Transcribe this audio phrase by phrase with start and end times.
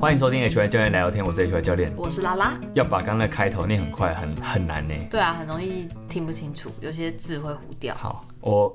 [0.00, 2.56] 欢迎收听 HY 教练来聊天，我是 HY 教练，我是拉拉。
[2.72, 4.94] 要把刚刚的开头念很快，很很难呢。
[5.10, 7.96] 对啊，很容易听不清楚，有些字会糊掉。
[7.96, 8.68] 好，我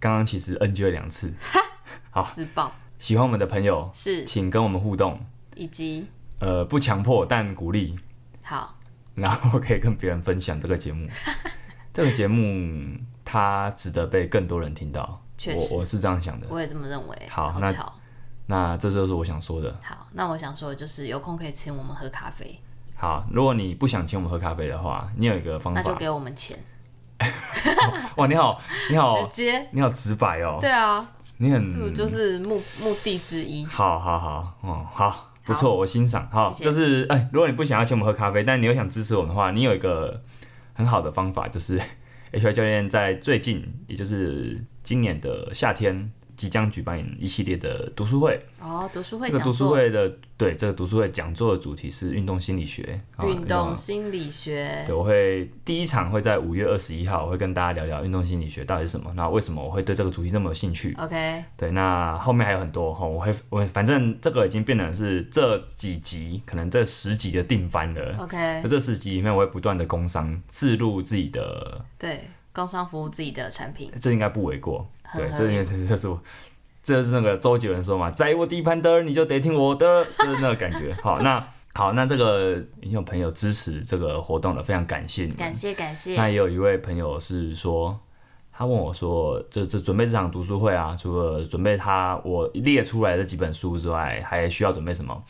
[0.00, 1.30] 刚刚其实 NG 了两次。
[1.38, 1.60] 哈，
[2.10, 2.72] 好，自爆。
[2.98, 5.20] 喜欢我们的朋友是，请跟我们互动，
[5.54, 6.06] 以及
[6.38, 7.98] 呃不强迫但鼓励。
[8.42, 8.74] 好，
[9.14, 11.06] 然后可以跟别人分享这个节目。
[11.92, 15.22] 这个节目它值得被更多人听到。
[15.36, 16.46] 确实，我我是这样想的。
[16.48, 17.18] 我也这么认为。
[17.28, 17.70] 好，好那
[18.46, 19.74] 那这就是我想说的。
[19.82, 22.60] 好，那我想说的就是有空可以请我们喝咖啡。
[22.96, 26.58] 好，如果你不想请我们喝咖啡的话，你有一个方法，那就给我们钱。
[28.16, 30.58] 哇，你好，你好，直接，你好直白哦。
[30.60, 31.06] 对啊，
[31.38, 33.64] 你很，这就是目目的之一。
[33.66, 36.28] 好好好，哦，好，不错，我欣赏。
[36.30, 40.20] 好，就是哎，如果你不想要请我们喝咖啡，但你又想支持我们的话，你有一个
[40.74, 41.80] 很好的方法，就是
[42.32, 46.12] HY 教练在最近，也就是今年的夏天。
[46.36, 53.00] 即将举办一系列的读书会哦，读书会这个读书会的对这个读书会讲座的主题是运动心理学。
[53.22, 68.16] 运动心理学，对，我会第一场会在五月二十一号，我会跟大家聊聊运动心理学到底是什么，那为什么我会对这个主题这么有兴趣？OK，对，那后面还有很多哈，我会我反正这个已经变成是这几集可能这十集的定番了。
[68.18, 74.88] OK，在这十集里面，我会不断的工商置入自己的对工商服务自己的产品，这应该不为过。
[75.12, 76.20] 对，这件事这是我，
[76.82, 80.94] 这是那个周杰伦说嘛，在我地盘的你就得听我的，就是那个感觉。
[81.02, 85.32] 好，那好，那这个已经有朋友支持这个活动了，非常感谢你。
[85.32, 86.16] 感谢感谢。
[86.16, 87.98] 那也有一位朋友是说，
[88.52, 95.22] 他问我说，这这准备这场读书会啊，除了准备他我列出来的几本书之外，还需要准备什么？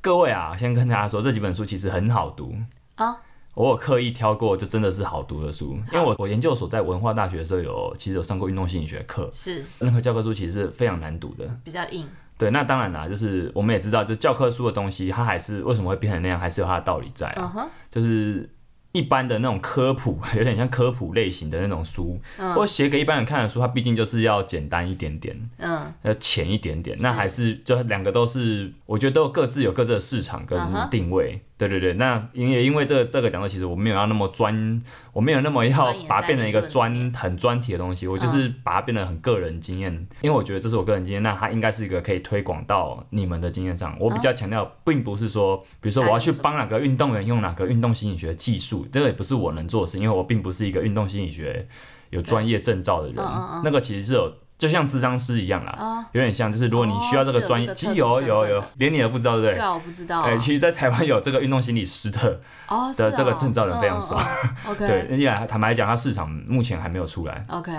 [0.00, 2.54] 各位啊，先跟大家说，这几本书其实很好读
[2.96, 3.06] 啊。
[3.06, 3.16] 哦
[3.54, 12.08] 我有刻意挑过，就真的是好读的书，因为我我研究所在文化大学的时候有，其实有上过运动心理学课，是那个教科书其实是非常难读的，比较硬。
[12.38, 17.52] 对，那当然啦，就是我们也知道，就教科书的东西，它还是为什么会变成那样，还是有它的道理在啊。
[17.54, 17.68] Uh huh.
[17.90, 18.48] 就是
[18.90, 22.18] 一般的那种科普，有点像科普类型的那种书，
[22.54, 26.96] 或者写给一般人看的书，它毕竟就是要简单一点点，嗯，要浅一点点。
[27.00, 30.58] 那还是就两个都是，我觉得都各自有各自的市场跟
[30.90, 31.42] 定位。
[31.62, 31.68] Uh.
[31.68, 43.96] 对对对，那因为因为这个这个讲座，其实我没有要那么专，我没有那么要把它变成一个专很专题的东西，我就是把它变得很个人经验，因为我觉得这是我个人经验，那它应该是一个可以推广到你们的经验上。
[44.00, 51.68] 我比较强调，并不是说，比如说我要去帮哪个运动员用哪个运动心理学技术，这个也不是我能做的事，因为我并不是一个运动心理学
[52.10, 53.16] 有专业证照的人，
[53.62, 54.32] 那个其实是有。
[54.62, 59.54] 就像智商师一样啦，哦、有点像，就是如果你需要这个专业，其实有有有，连你都不知道，对不对？
[59.54, 60.28] 对啊，我不知道、啊。
[60.28, 64.16] 哎、欸，其实，在台湾有这个运动心理师的，哦、的这个证照人非常少。
[64.78, 67.44] 对，因为坦白讲，它市场目前还没有出来。
[67.48, 67.72] OK，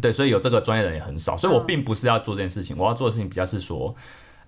[0.00, 1.36] 对，所以有这个专业的人也很少。
[1.36, 3.94] 所以我并不是要做这件事情，嗯、我要做的事情比较是说，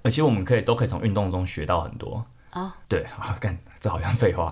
[0.03, 2.25] 呃，其实我们可以都可以从运动中学到很多。
[2.57, 2.71] 啊，oh.
[2.89, 4.51] 对 啊，干，这好像废话，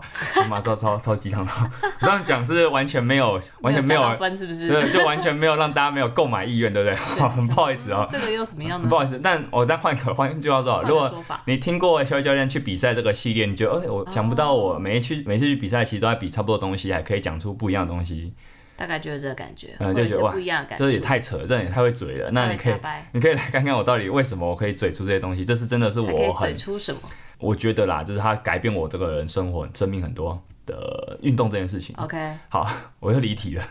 [0.50, 1.52] 妈超超超鸡汤的，
[2.00, 4.02] 这样讲是完全没有，完全没有，
[4.36, 4.68] 是不是？
[4.68, 6.94] 对，就完全没有让大家没有购买意愿，对不对？
[6.96, 8.06] 好， 很不好意思哦。
[8.10, 8.88] 这个又怎么样呢？
[8.88, 11.10] 不好意思，但我再换一个换句话说，如果
[11.46, 18.34] 你听过 HY 教练去比赛这个系列，你觉得，哎，我想不到我每一去每次去比赛，其实都在比差不多的东西，还可以讲出不一样的东西。
[18.76, 20.34] 大概就是这个感觉，嗯，就觉得哇，
[20.76, 22.30] 这也太扯了，这也太会嘴了。
[22.32, 22.74] 那你可以，
[23.12, 27.00] 你可以来看看我到底为什么我可以嘴出这些东西，这是真的是我很嘴出什么？
[27.38, 31.94] 我觉得啦，就是它改变我这个人生活、生命很多的运动这件事情。
[31.98, 32.68] OK，好，
[33.00, 33.64] 我又离题了。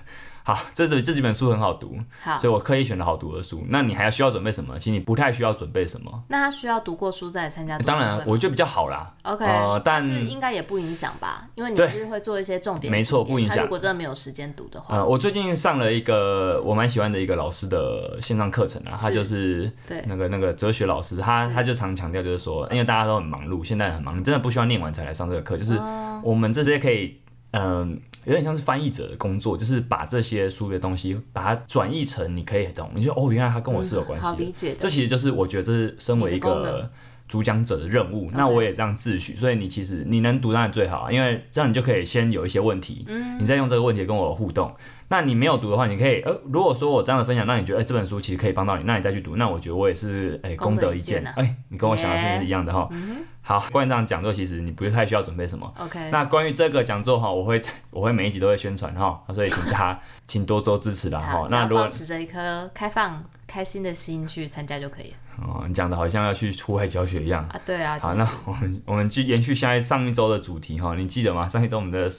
[0.45, 3.63] 好，这是这几本书很好读，好，所以我刻意选了好读的书。
[3.69, 4.77] 那你还要需要准备什么？
[4.77, 6.23] 其实你不太需要准备什么。
[6.27, 7.77] 那他需要读过书再来参加？
[7.79, 9.13] 当然，我觉得比较好啦。
[9.23, 11.47] OK，呃，但是应该也不影响吧？
[11.55, 13.63] 因为你是会做一些重点，没错，不影响。
[13.63, 19.71] 如果真的没有时间读的话，呃，我最近上了一个我蛮喜欢的一个老师的线上课程啊，他就是
[20.05, 25.79] 那个那个哲学老师，他他就常强调就是说，因为大家都很忙碌，现在很忙，你真的不需要念完才来上这个课，就是
[26.21, 27.17] 我们这些可以。
[27.55, 32.89] 嗯，有点像是翻译者的工作，就是把这些书的东西，把它转译成你可以懂。
[32.95, 34.31] 你就哦，原来它跟我是有关系的。
[34.31, 34.77] 嗯，好理解的。
[34.79, 36.89] 这其实就是我觉得这是身为一个
[37.27, 38.29] 主讲者的任务。
[38.33, 44.73] 那我也这样自诩，所以你其实你能读当然最好，因为这样你就可以先有一些问题，嗯，你再用这个问题跟我互动。
[45.13, 51.23] 那你没有读的话，你可以呃，如果说我这样的分享让你觉得哎，这本书其实可以帮到你，那你再去读，那我觉得我也是哎，功德一件。
[51.35, 52.89] 哎，你跟我想的是是一样的哈。
[53.43, 55.71] 好，关于这样讲座，其实你不是太需要准备什么。
[55.77, 56.09] OK。
[56.09, 57.61] 那关于这个讲座哈，我会
[57.91, 61.45] 我会每一集都会宣传哈，所以请大家 请多多支持啦哈。
[61.47, 65.17] 那如果持着一颗开放、开心的心去参加就可以了。
[65.43, 67.61] 哦，你讲的好像要去户外教学一样啊？
[67.63, 67.99] 对啊。
[68.01, 71.47] 好，那我们我们去延续下一上一周的主题哈，你记得吗？
[71.47, 72.09] 上一周我们的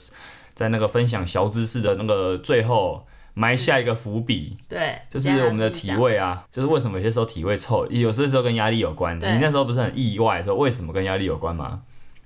[0.55, 3.05] 在那个分享小知识的那个最后。
[3.37, 4.55] 埋下一个伏笔。
[4.69, 9.13] 对，就是我们的体味啊，就是为什么有些时候体味臭，有些时候跟压力有关。
[9.17, 11.81] 你那时候不是很意外说为什么跟压力有关吗？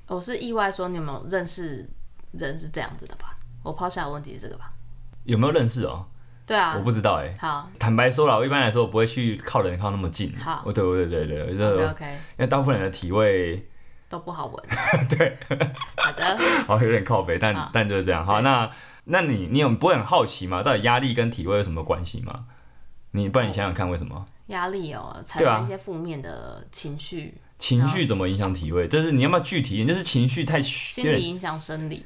[0.06, 1.90] 我是意外说你有没有认识
[2.34, 3.36] 人是这样子的吧？
[3.64, 4.72] 我抛下的问题是这个吧？
[5.24, 6.06] 有没有认识哦？
[6.46, 7.36] 对啊，我不知道哎。
[7.40, 10.32] 好，坦白说了，我一般来说我不会去靠人靠那么近。
[10.38, 13.68] 好，对对对对对，对 OK，因为大部分人的体味
[14.10, 14.66] 都不好闻。
[15.08, 15.38] 对，
[15.96, 18.26] 好的， 好有点靠背，但但就是这样。
[18.26, 18.70] 好，那
[19.06, 20.62] 那你你有不会很好奇吗？
[20.62, 22.46] 到底压力跟体味有什么关系吗？
[23.12, 24.26] 你不然你想想看为什么？
[24.48, 27.36] 压力哦，产生一些负面的情绪。
[27.60, 28.88] 情绪怎么影响体味？
[28.88, 29.88] 就是你要不要具体一点？
[29.90, 32.06] 就是情绪太心理影响生理。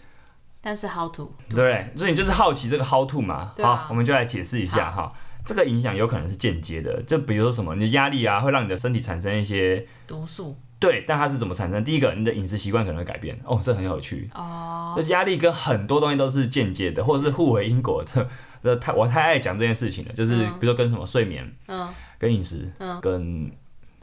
[0.61, 1.91] 但是 how to 对？
[1.95, 3.53] 所以你就是好奇这个 how to 嘛？
[3.61, 5.11] 好，我们就来解释一下哈。
[5.45, 10.57] 这个影响有可能是间接的，就比如说什么，你的压力啊，会让你的身体产生一些毒素。
[10.83, 11.81] 对，但它是怎么产生？
[11.83, 13.39] 第一个，你的饮食习惯可能会改变。
[13.45, 14.93] 哦，这很有趣哦。
[14.97, 18.27] 这压力跟很多东西都是间接的，或者是互为因果的。
[18.61, 21.87] 这太我太爱讲这件事情了，就是比如说跟什么睡眠，嗯，
[22.17, 23.51] 跟饮食，嗯，跟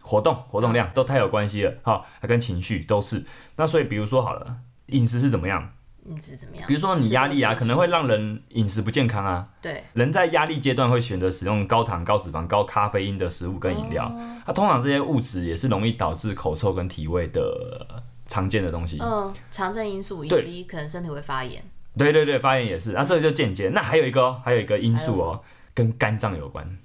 [0.00, 1.74] 活动活动量都太有关系了。
[1.82, 3.24] 好，还跟情绪都是。
[3.56, 4.56] 那所以比如说好了，
[4.86, 5.72] 饮食是怎么样？
[6.06, 6.66] 饮食怎么样？
[6.66, 9.48] 比如说你压力啊，可能会让人饮食不健康啊。
[9.60, 9.84] 对。
[9.92, 14.10] 人在压力阶段会选择使用高糖、高脂肪、高咖啡因的食物跟饮料。
[14.46, 17.86] 它通常这些物质也是容易导致口臭跟体味的
[18.26, 18.98] 常见的东西。
[19.00, 21.62] 嗯，常见因素以及可能身体会发炎。
[21.98, 22.92] 对对对，发炎也是。
[22.92, 23.68] 那这个就间接。
[23.68, 25.40] 那还有一个，还有一个因素哦，
[25.74, 26.78] 跟肝脏有关。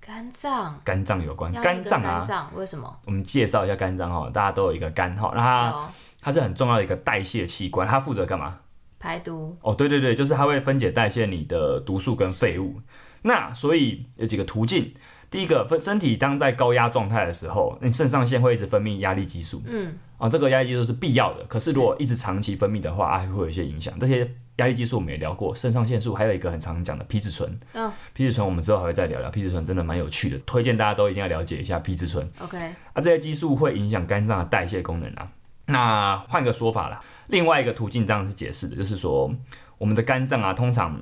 [0.00, 0.80] 肝脏。
[0.84, 1.52] 肝脏有关。
[1.52, 2.18] 肝脏啊。
[2.18, 2.98] 肝脏为什么？
[3.06, 5.88] 我们介绍一下肝脏哈，大家都有一个肝哈，那它
[6.28, 8.58] 它是很重要的一个代谢器官，它负责干嘛？
[8.98, 12.82] 排毒哦，对对对，就是它会分解代谢你的毒素跟废物。
[13.22, 14.92] 那所以有几个途径，
[15.30, 19.62] 第一个分身体当在高压状态的时候，你肾上腺会一直分泌压力激素。
[19.64, 23.98] 嗯，啊，这个压力激素是必要的，可是如果一直长期分泌的话，啊，会有一些影响。
[23.98, 27.58] 这些压力激素我们也聊过，肾上腺素还有一个很常讲的皮质醇。
[27.72, 32.30] 嗯，皮质醇我们之后还会再聊聊，皮质醇真的蛮有趣的，推荐大家都一定要了解一下皮质醇。
[32.40, 32.58] OK，
[32.92, 35.26] 啊，这些激素会影响肝脏的代谢功能啊。
[35.68, 39.30] 那换个说法啦，另外一个途径这样是解释的，就是说
[39.76, 40.98] 我们的肝脏啊，通常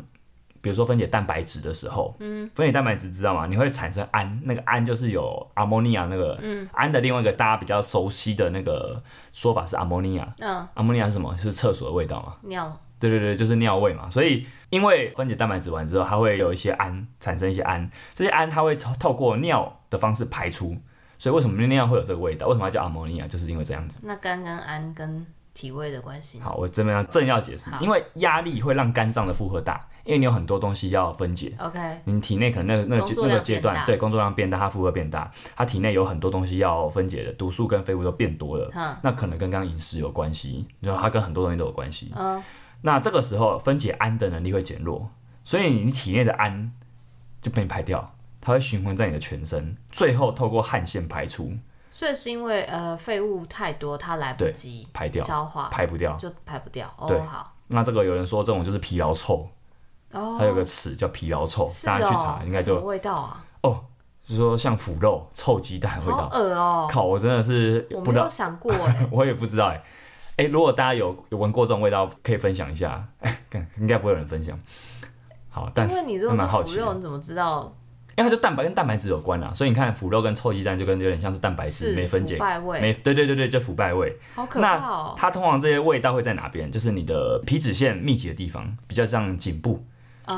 [0.60, 3.46] 比如说分解蛋白质的时候，嗯，分解蛋白质知道吗？
[3.46, 9.00] 你会产生氨，那个氨就是有阿莫尼亚那个，嗯，氨的另外一个大家比较熟悉的那个
[9.32, 11.36] 说法是阿莫尼亚，嗯，阿莫尼亚是什么？
[11.36, 12.34] 是厕所的味道吗？
[12.42, 12.80] 尿。
[12.98, 14.10] 对对对，就是尿味嘛。
[14.10, 20.76] 所以因为分解蛋白质完之后，它会有一些氨产生一些氨，这些氨它会透过尿的方式排出。
[21.18, 22.46] 所以为什么尿会有这个味道？
[22.46, 23.26] 为什么要叫阿摩尼亚？
[23.26, 24.00] 就是因为这样子。
[24.02, 26.38] 那肝跟氨跟体味的关系？
[26.40, 31.54] 好，我这边要正要解释，因为压力会让肝脏的负荷大，因为你有很多东西要分解。
[31.58, 31.78] OK。
[32.04, 38.70] 你体内可能那个那个那个阶段，对，工作量变大，它负荷变大，它体内有很多东西要分解的，毒素跟废物都变多了。
[38.74, 38.94] 嗯。
[39.02, 42.12] 那可能跟刚刚饮食有关系，然后它跟很多东西都有关系。
[42.14, 42.42] 嗯。
[42.82, 45.10] 那这个时候分解氨的能力会减弱，
[45.42, 46.70] 所以你体内的氨
[47.40, 48.12] 就被你排掉。
[48.46, 51.52] 它会循环在你的全身，最后透过汗腺排出。
[51.90, 56.88] 所以是因为呃废物太多，它来不及排掉，消化排不掉，就排不掉。
[57.08, 57.52] 对，哦、好。
[57.66, 59.48] 那这个有人说这种就是疲劳臭，
[60.12, 62.74] 哦，它有个词叫疲劳臭，哦、大家去查应该就。
[62.76, 63.44] 什么味道啊？
[63.62, 63.84] 哦，
[64.22, 66.28] 就是说像腐肉、臭鸡蛋味道。
[66.28, 66.88] 好恶哦！
[66.88, 69.82] 靠，我真的是我没有想过哎， 我也不知道哎。
[70.36, 73.04] 哎，如果大家有有闻过这种味道，可以分享一下。
[73.18, 73.36] 哎，
[73.80, 74.56] 应该不会有人分享。
[75.50, 77.74] 好，但因为你如果是腐肉，你怎么知道？
[78.16, 82.38] 因为它就蛋白跟蛋白质有关啦，所以你看腐肉跟臭鸡蛋就跟有点像是蛋白质没分解，
[82.80, 84.16] 没对对对对，就腐败味。
[84.34, 85.14] 好可怕哦！
[85.14, 86.72] 那它通常这些味道会在哪边？
[86.72, 89.84] 就是你的皮脂腺密集的地方，比较像颈部，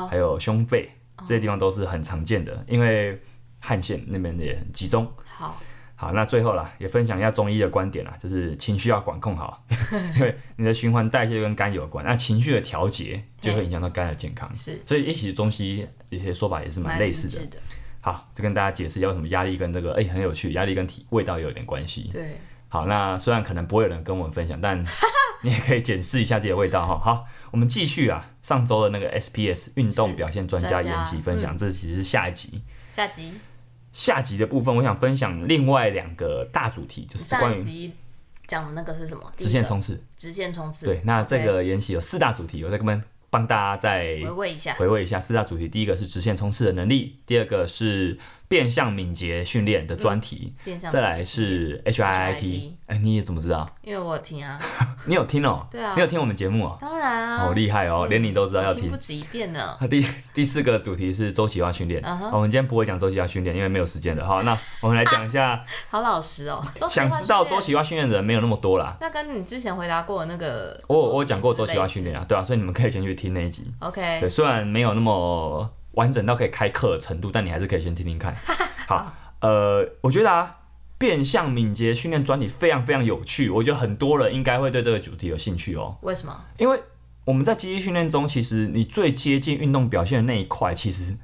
[0.09, 3.17] 还有胸背这些地方都是很常见的，因为
[3.61, 5.09] 汗腺那边也很集中。
[5.25, 5.57] 好。
[6.01, 9.61] 好，那最后啦，也分享一下中医的观点啦，就是情绪要管控好，
[10.15, 14.49] 因为 你的循环代谢跟肝有关，那情绪的调节就会影响到肝的健康。
[14.55, 17.45] 是，所以一起中西一些说法也是蛮类似的。
[17.47, 17.57] 的
[17.99, 22.03] 好，就跟大家解释一下为什么压力跟这个，哎、欸，很有趣，压力跟体味道也有点关系。
[22.09, 22.37] 对。
[22.69, 24.81] 好，那虽然可能不会有人跟我们分享，但
[25.43, 26.97] 你也可以检视一下自己的味道哈。
[26.97, 32.61] 好，我们继续啊，上周的那个 SPS 运动表现专家研习分享，嗯、这其实是下一集。
[32.89, 33.33] 下集。
[33.99, 37.91] 下集的部分，我想分享另外两个大主题，就是关于
[38.47, 39.29] 讲的那个是什么？
[39.35, 40.01] 直线冲刺。
[40.15, 40.85] 直线冲刺。
[40.85, 44.73] 对，那这个研习有四大主题，我再跟帮大家再回味一下。
[44.75, 48.17] 回味一下四大主题，第一个是直线冲刺的能力，第二个是
[48.49, 50.55] 变相敏捷训练的专题，
[50.91, 52.71] 再来是 HIIT。
[52.87, 53.69] 哎，你也怎么知道？
[53.83, 54.59] 因为我有听啊。
[55.05, 55.67] 你有听哦？
[55.69, 55.93] 对啊。
[55.95, 56.75] 你有听我们节目哦？
[56.81, 57.37] 当然啊。
[57.37, 58.89] 好厉害哦，连你都知道要听。
[58.89, 59.77] 不止一遍呢。
[59.87, 60.03] 第
[60.33, 62.03] 第四个主题是周期化训练。
[62.31, 64.25] 我们今天不会讲周期化训练，因为没有时间了。
[64.25, 65.63] 好，那我们来讲一下。
[65.87, 66.65] 好老实哦。
[66.89, 68.97] 想知道周期化训练的人没有那么多啦。
[68.99, 73.71] 那跟你之前回答过的那个，我我讲过周期化训练啊，对啊，所以你们可以先去听那一集。
[73.77, 74.19] OK。
[74.21, 78.35] 对，虽然没有那么完整到可以开课的程度，但你还是可以先听听看。
[78.87, 80.57] 好，呃，我觉得啊，
[80.97, 85.97] 变相敏捷训练专题非常非常有趣，我觉得很多人应该会对这个主题有兴趣哦。
[86.01, 86.45] 为什么？
[86.57, 86.79] 因为
[87.25, 91.15] 我们在肌力训练中，其实你最接近运动表现的那一块，其实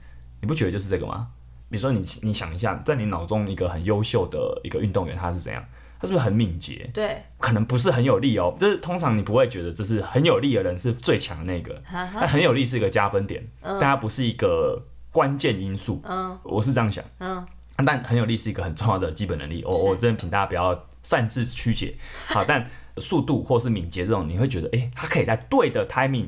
[0.42, 1.30] 你不觉得就是这个吗？
[1.70, 5.66] 比如说你你想一下，在你脑中一个很优秀的一个运动员，他是怎样？
[6.06, 6.90] 他是不是很敏捷？
[6.94, 8.56] 对，可能不是很有力哦。
[8.60, 16.02] 就是通常你不会觉得这是很有力的人是最强的那个，但很有力是一个加分点，嗯但它不是一个关键因素。
[16.04, 17.04] 嗯，我是这样想。
[17.20, 17.46] 嗯，
[17.86, 19.64] 但很有力是一个很重要的基本能力。
[19.66, 21.96] 我我真的请大家不要擅自曲解。
[22.28, 26.28] 好，但速度或是敏捷这种，你会觉得，哎，他可以在对的 timing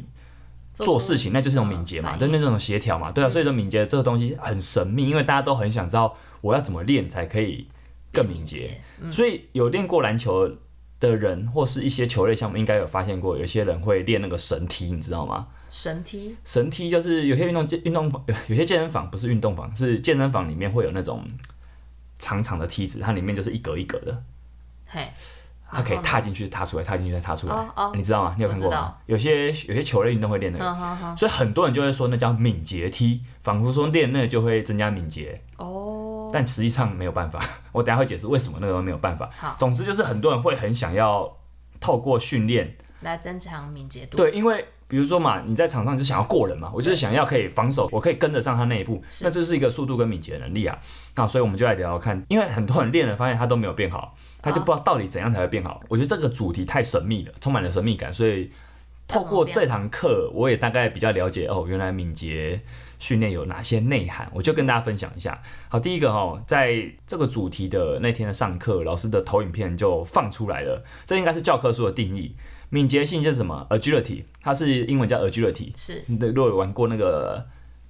[0.73, 3.29] 做事情，那就是一种敏捷嘛，对，那种协调嘛，对啊。
[3.29, 7.67] 所以说敏捷这个东西很神秘，因为大家都很想知道我要怎么练才可以。
[8.11, 10.49] 更敏捷，嗯、所以有练过篮球
[10.99, 15.47] 的人，或是一些球类项目，应该有发现过，有些人会练那个绳梯，你知道吗？
[15.69, 21.23] 绳梯，绳梯就是有些运动健运动房， 有些健身房不是运动房，是健身房里面会有那种
[22.17, 24.23] 长长的梯子，它里面就是一格一格的，
[24.87, 25.07] 嘿，
[25.69, 28.33] 它可以踏进去、踏出来、踏进去再踏出来，你知道吗？
[28.37, 28.95] 你有看过吗？
[29.05, 35.41] 有些有些球类运动会练那个，所以很多人就会说那叫敏捷梯，仿佛说练那个就会增加敏捷。
[35.57, 35.83] 哦。
[36.31, 37.39] 但实际上没有办法，
[37.71, 39.29] 我等下会解释为什么那个没有办法。
[39.37, 41.37] 好，总之就是很多人会很想要
[41.79, 44.17] 透过训练来增强敏捷度。
[44.17, 50.77] 对，因为比如说嘛，你在场上就想要过人嘛，我就是想要可以防守，我可以跟得上他那一步，那这是一个速度跟敏捷的能力啊。
[51.15, 55.71] 那所以我们就来聊聊看，因为很多人练了发现他都没有变好，他就不知道到底怎样才会变好。
[55.71, 58.49] 好，我觉得这个主题太神秘了，充满了神秘感，所以
[59.07, 62.61] 透过这堂课，我也大概比较了解哦，原来敏捷。
[62.99, 64.29] 训练有哪些内涵？
[64.33, 65.41] 我就跟大家分享一下。
[65.69, 70.83] 好，第一个哈，在这个主题的那天的上课，老师的投影片就放出来了。
[71.05, 72.35] 这应该是教科书的定义。
[72.69, 75.71] 敏捷性就是什么？Agility，它是英文叫 Agility。
[75.77, 76.03] 是。
[76.07, 77.39] 你如果有玩过那个《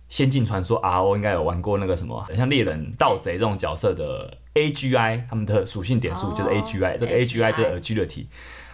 [0.07, 8.25] 仙境传说》RO，应该有玩过那个什么，像猎人、盗贼这种角色的 AGI，他们的属性点数就是 AGI，、哦、这个 AGI 就是 Agility。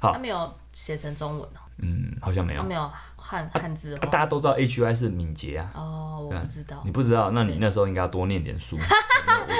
[0.02, 1.60] 好，他没有写成中文哦。
[1.78, 2.64] 嗯，好像没有。
[2.64, 2.92] 没有。
[3.34, 5.72] 汉汉字、大家都知道 G I 是敏捷啊。
[5.74, 6.82] 哦，我不知道。
[6.86, 8.78] 你不知道，那你那时候应该要多念点书。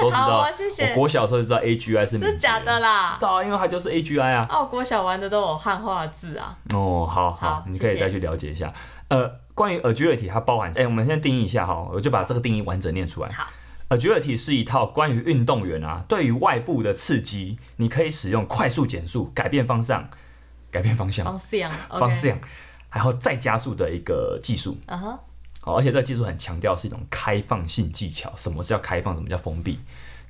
[0.00, 0.42] 都知道。
[0.42, 0.90] 好，谢谢。
[0.90, 2.32] 我国小时候就知道 A G I 是敏捷。
[2.32, 3.16] 是假的啦。
[3.18, 4.46] 知道啊，因为它就是 A G I 啊。
[4.48, 6.56] 哦，国小玩的都有汉化字啊。
[6.72, 8.72] 哦，好好，好你可以再去了解一下。
[9.08, 13.32] 呃，关于 Agility，它包含，哎、欸，我们先定义一下哈，我就把这个定义完整念出来。
[13.32, 13.48] 好。
[13.90, 20.08] Agility 是一套关于运动员啊，对于外部的刺激，你可以使用快速减速、改变方向、
[20.70, 22.38] 改变方向、方向、方向。
[22.94, 25.18] 然后再加速的一个技术，嗯哼、
[25.64, 25.74] uh，huh.
[25.74, 28.32] 而且这个技术很强调是一种开放性技巧。
[28.36, 29.16] 什么是叫开放？
[29.16, 29.80] 什么叫封闭？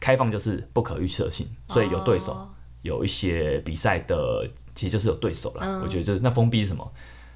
[0.01, 2.49] 开放就是不可预测性，所以有对手，oh.
[2.81, 5.67] 有一些比赛的其实就是有对手了。
[5.67, 5.83] Uh.
[5.83, 6.91] 我觉得就是那封闭是什么？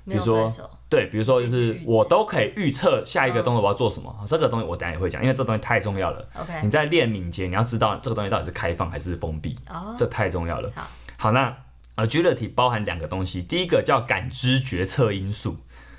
[0.06, 0.50] 比如说，
[0.88, 4.10] 对，比如说就是我都可以预测下一个动作我要做什么。
[4.22, 4.26] Uh.
[4.26, 6.26] 这个东西我等下也会讲，因为这东西太重要了。
[6.34, 9.98] OK，你在练敏捷，你要知道这个东西到底是开放还是封闭，uh huh.
[9.98, 10.72] 这太重要了。
[10.74, 10.86] 好，
[11.18, 11.54] 好，那。
[11.98, 15.56] Agility 包含两个东西，第一个叫感知决策因素，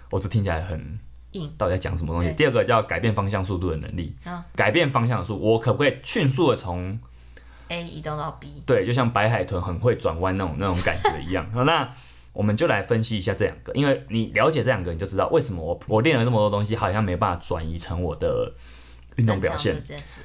[0.10, 0.98] 我这听起来很
[1.32, 2.32] 硬，到底在讲什么东西？
[2.32, 4.16] 第二个叫改变方向速度的能力，
[4.56, 6.98] 改变方向的速度，我可不可以迅速的从
[7.68, 8.64] A 移动到 B？
[8.66, 11.46] 对，就像白海豚很会转弯那种那种感觉一样。
[11.66, 11.92] 那
[12.32, 18.54] 我们就来分析一下这两个，因为你了解这两个，你就知道为什么我我练了这么多东西，好像没办法转移成我的
[19.18, 19.78] 运动表现。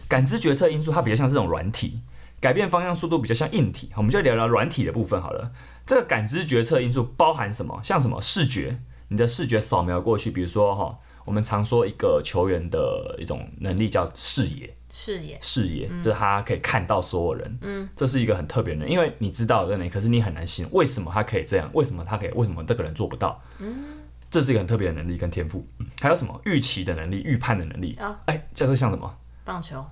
[0.07, 2.00] 感知决策因素，它比较像这种软体。
[2.44, 5.50] 改变方向速度比较像硬体，我们就聊聊软体的部分好了。
[5.86, 7.80] 这个感知决策因素包含什么？
[7.82, 23.40] 像什么视觉，你的视觉扫描过去，比如说哈，我们常说一个球员的一种能力叫视野，视野，视野，就是他可以看到所有人，嗯，这是一个很特别的，因为你知道这个能力，可是你很难形容为什么他可以这样，为什么他可以，为什么这个人做不到？
[23.58, 23.84] 嗯，
[24.30, 25.66] 这是一个很特别的能力跟天赋。
[25.98, 28.20] 还有什么预期的能力、预判的能力啊？
[28.26, 29.18] 哎，这是像什么？
[29.46, 29.82] 棒球。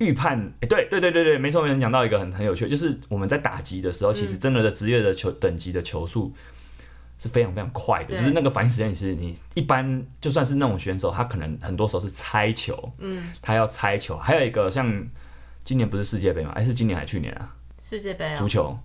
[0.00, 6.34] 预判，哎、欸，对对对对对，没错，没人讲到一个很很有趣，就是我们在打击的时候，嗯、其实真的的职业的球等级的球速
[7.18, 14.90] 是非常非常快的，对就是那个反应时间，你是你一般就算是那种选手，他可能很多时候是猜球，嗯，他要猜球，还有一个像
[15.62, 16.52] 今年不是世界杯吗？
[16.54, 17.54] 哎，是今年还是去年啊？
[17.78, 18.78] 世界杯、哦、足球，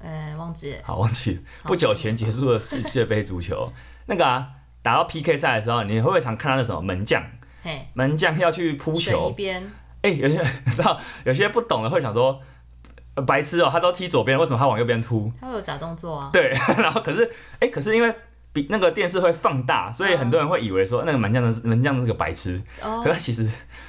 [0.00, 3.72] 哎，忘记了，好忘记了，不久前结束的世界杯足球，
[4.04, 4.46] 那个啊，
[4.82, 7.24] 打到 PK 赛的时候，你会不会常看到那什么门将？
[7.62, 9.34] 嘿门将要去扑球。
[10.02, 12.40] 哎、欸，有些 人知道，有些不懂的会想说，
[13.26, 15.32] 白痴哦、喔，他都踢左边，为什么他往右边突？
[15.40, 16.30] 他会有假动作啊。
[16.32, 17.24] 对， 然后可是，
[17.54, 18.14] 哎、欸，可是因为
[18.52, 22.62] 比那个电视会放大，所以很多人会以为说那个门将的门将是个白痴。
[22.80, 23.02] 哦。
[23.04, 23.44] 可是其实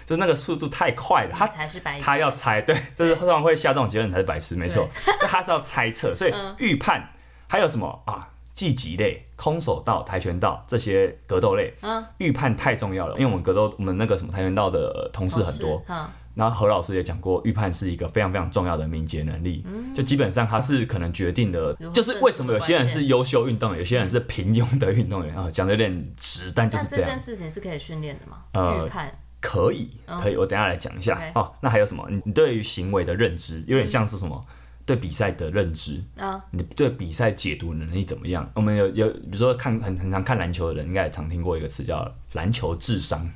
[0.05, 2.03] 就是那个速度太快了，他才是白痴。
[2.03, 4.89] 他要猜，对，就是通常会下这种结论才是白痴，没错。
[5.05, 7.09] 对他是要猜测，所以预判
[7.47, 8.29] 还有什么啊？
[8.53, 16.05] 技击类、空手道、跆拳道这些格斗类，嗯，预判太重要了，因为我们格斗，我们那个什么跆拳道的同事很多，嗯，
[16.35, 27.05] 然后何老师也讲过，预判是一个非常非常重要的敏捷能力，嗯，就基本上它是可能决定的，就是为什么有些人是优秀运动员，有些人是平庸的运动员啊，讲的有点直，但就是这样。
[27.05, 28.43] 这件事情是可以训练的吗？
[28.85, 29.89] 预判可以，
[30.21, 31.49] 可以，我等下来讲一下哦。
[31.61, 32.05] 那还有什么？
[32.09, 34.45] 你你对于行为的认知有点像是什么？
[34.89, 38.49] 对比赛的认知啊，你对比赛解读能力怎么样？
[38.55, 43.29] 我们有有，比如说看很很常看篮球的人，应该也常听过一个词叫篮球智商。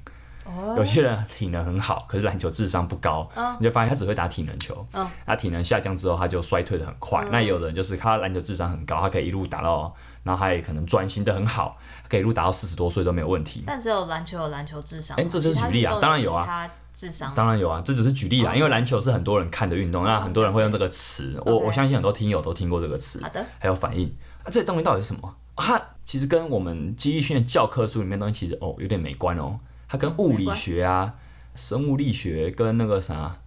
[0.45, 4.85] 哦，有些人体能很好，可是篮球智商不高，你就发现他只会打体能球。
[4.93, 7.25] 嗯，他体能下降之后，他就衰退的很快。
[7.31, 11.77] 那有的人就是他篮球智商很高，他可以一路打到，然后他也可能专心的很好，
[12.09, 13.63] 可以一路打到四十多岁都没有问题。
[13.67, 15.17] 但只有篮球有篮球智商？
[15.17, 16.69] 哎，这就是举例啊，当然有啊。
[16.95, 24.07] 智商当然有啊，这只是举例啦，因为篮球是很多人看的运动，那很多人会用这个词，我我相信很多听友都听过这个词，好的，还有反应，
[24.43, 25.35] 啊，这些东西到底是什么？
[25.55, 29.59] 它其实跟我们记忆训练教科书里面东西其实哦有点没关哦，
[29.93, 31.13] 它跟物理学啊、
[31.53, 33.37] 生物力学跟那个啥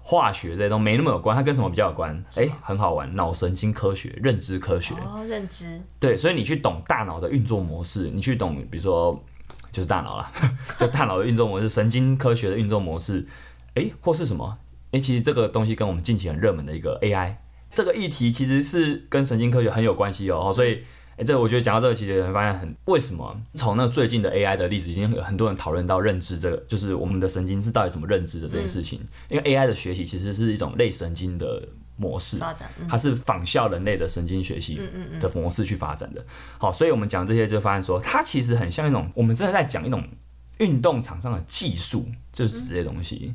[0.00, 2.24] 化学这些都没那么有关，它跟什么比较有关？
[2.36, 9.20] 哎，很好玩，脑神经科学、认知科学哦，认知对，所以你去懂大脑的运作模式，你去懂，比如说。
[9.72, 10.32] 就是大脑啦，
[10.78, 13.26] 就大脑的运作模式，神经科学的运作模式，
[13.74, 14.56] 诶、欸，或是什么？
[14.92, 17.34] 诶、欸，其实这个东西跟我们近期很热门的一个 AI
[17.74, 20.50] 这个议题，其实是跟神经科学很有关系哦。
[20.54, 20.82] 所以，
[21.16, 23.40] 诶、欸，这个我觉得讲到这个，其实会发现很为什么？
[23.54, 29.00] 从那最近的 AI 的例子，已经有很多人讨论到认知这个，就是我们的神经是到底怎么认知的这件事情。
[29.28, 31.62] 因为 AI 的学习其实是一种类神经的。
[31.98, 32.38] 模式，
[32.90, 34.78] 它是仿效人类的神经学习
[35.18, 36.22] 的模式去发展的。
[36.58, 40.06] 好，所以我们讲这些就发现说，它其实很像一种，我们真的在讲一种
[40.58, 43.34] 运动场上的技术，就是指这些东西。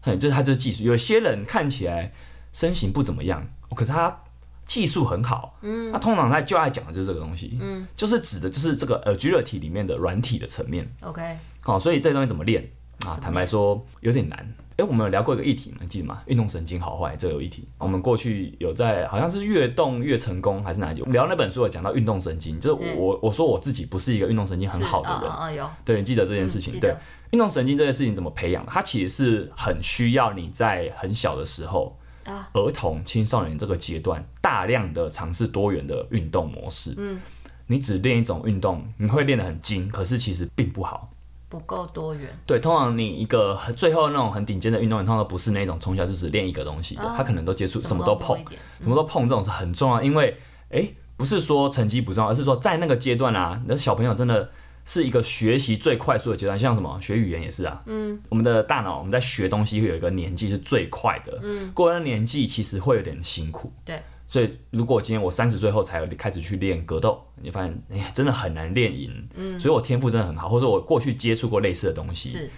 [0.00, 0.82] 很，就是它就是技术。
[0.82, 2.10] 有些人看起来
[2.54, 3.46] 身形不怎么样，
[3.76, 4.22] 可是他
[4.70, 5.58] 技术很好。
[5.62, 7.58] 嗯，那通常在就爱讲的就是这个东西。
[7.60, 10.88] 嗯，就是指的就是这个 agility 里面的软体的层面。
[11.00, 12.70] OK，好，所以这东西怎么练
[13.04, 13.18] 啊？
[13.20, 14.54] 坦白说有点难。
[14.76, 15.78] 哎，我们有聊过一个议题吗？
[15.88, 16.22] 记得吗？
[16.26, 21.02] 运动神经好坏这个议题，我们过去有在好像是越动越成功还是哪里？
[21.06, 25.10] 聊那本书有讲到运动神经，就是我我说我自己不是一个运动神经很好的
[25.52, 26.78] 人对，你记得这件事情？
[26.78, 26.94] 对，
[27.32, 28.64] 运动神经这件事情怎么培养？
[28.66, 36.94] 它其实是很需要你在很小的时候，儿童青少年这个阶段，大量的尝试多元的运动模式。
[36.96, 37.20] 嗯，
[37.66, 41.10] 你只练一种运动，你会练得很精，可是其实并不好。
[41.48, 48.38] 不够多元，对，通常你一个最后那种很顶尖的运动员，通常都不是那种从小就只练一个东西的，哦、他可能都接触什么都碰，
[48.80, 50.00] 什么都，碰，这种是很重要。
[50.00, 50.36] 因为，
[50.68, 54.48] 哎、欸，不是说成绩不重要，而是说在那个阶段啊，那小朋友真的
[54.84, 64.00] 是一个学习最快速的阶段，像什么学语言也是啊，嗯，我们的大脑我们在学东西会有一个年纪是最快的，嗯，过了年纪其实会有点辛苦，对。
[64.32, 69.28] 所以，如果今天我三十岁后才开始去练格斗，你发现，哎、欸，真的很难练赢。
[69.34, 72.28] 嗯，所以我天赋真的很好，或者我过去接触过类似的东西。
[72.28, 72.48] 是，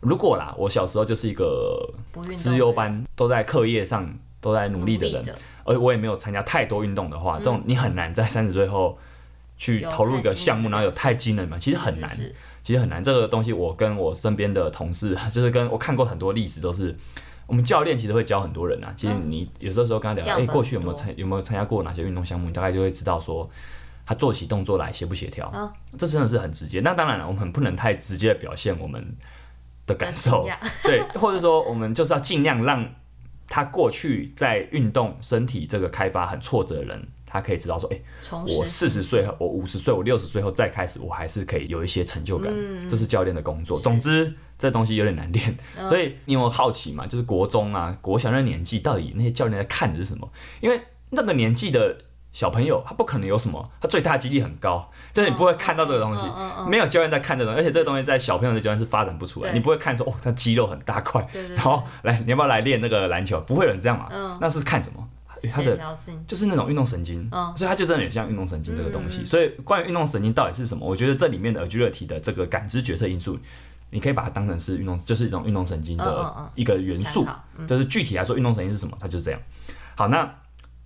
[0.00, 1.88] 如果啦，我小时候就是一个
[2.36, 5.22] 资优班，都在课业上都在努力的人，
[5.62, 8.98] 而我也没有参加太多运动的话，嗯、这种你很难在三十岁后
[9.60, 13.04] 去投入一个项目，然后有太惊人嘛，其实很难，是是是其实很难。
[13.04, 16.96] 这个东西，我跟我身边的同事， 就是跟我看过很多例子，都是。
[17.46, 18.94] 我们教练其实会教很多人啊。
[18.96, 23.50] 其实你有时候时候跟他聊，哎、欸，过去有没有参有没有参加过哪些运动项目，你大概就会知道说
[24.06, 25.48] 他做起动作来协不协调。
[25.48, 26.78] 哦、这真的是很直接。
[26.80, 29.04] 那当然了，我们不能太直接的表现我们
[29.84, 30.48] 的感受，
[30.84, 32.88] 对，或者说我们就是要尽量让
[33.48, 37.08] 他过去在运动身体这个开发很挫折的人。
[37.30, 42.52] 他可以知道说，哎、欸，我四十岁后，我五十岁，我六十岁后再开始，我还是可以有一些成就感。
[42.52, 43.78] 嗯、这是教练的工作。
[43.78, 47.06] 总之，这东西有点难练，嗯、所以你有没有好奇嘛？
[47.06, 50.28] 就是国中啊、国小那年纪，到底那些教练在看的是什么？
[50.60, 51.96] 因为那个年纪的
[52.32, 56.22] 小朋友，他不可能有什么，他最大几率很高，就是你不会看到这个东西。
[56.68, 59.52] 没有教练在看这个东西，而且这个东西在小朋友的阶段是发展不出来。
[59.52, 63.40] 你不会看说，哦，他肌肉很大块，然后来，你要不要来练那个篮球？
[63.40, 64.08] 不会有人这样嘛？
[64.10, 65.08] 嗯、那是看什么？
[65.48, 65.78] 它的
[66.26, 69.22] 就是那种运动神经，哦、所以它就真的很像运动神经这个东西。
[69.22, 73.38] 嗯、所以关于运动神经到底是什么，我觉得这里面的 agility 的这个感知决策因素，
[73.90, 77.26] 你可以把它当成是运动，就是一种运动神经的一个元素。
[77.66, 79.40] 就是具体来说，运动神经是什么，它就是这样。
[79.96, 80.28] 好，那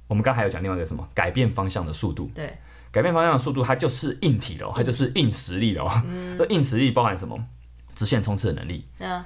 [0.07, 2.31] 我们刚才还有讲另外一个什么，改变方向的速度。
[2.35, 2.59] 对，
[2.91, 5.91] 改变方向的速度，它就是硬体喽，它就是硬实力喽。
[6.05, 7.39] 嗯、 这硬实力包含什么？
[7.95, 8.85] 直线冲刺的能力。
[8.99, 9.25] 嗯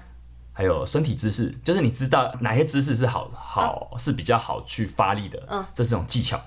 [0.59, 6.41] 还有身体姿势，就是你知道哪些姿势是好好、啊、是比较好去发力的，嗯，这是一种技巧。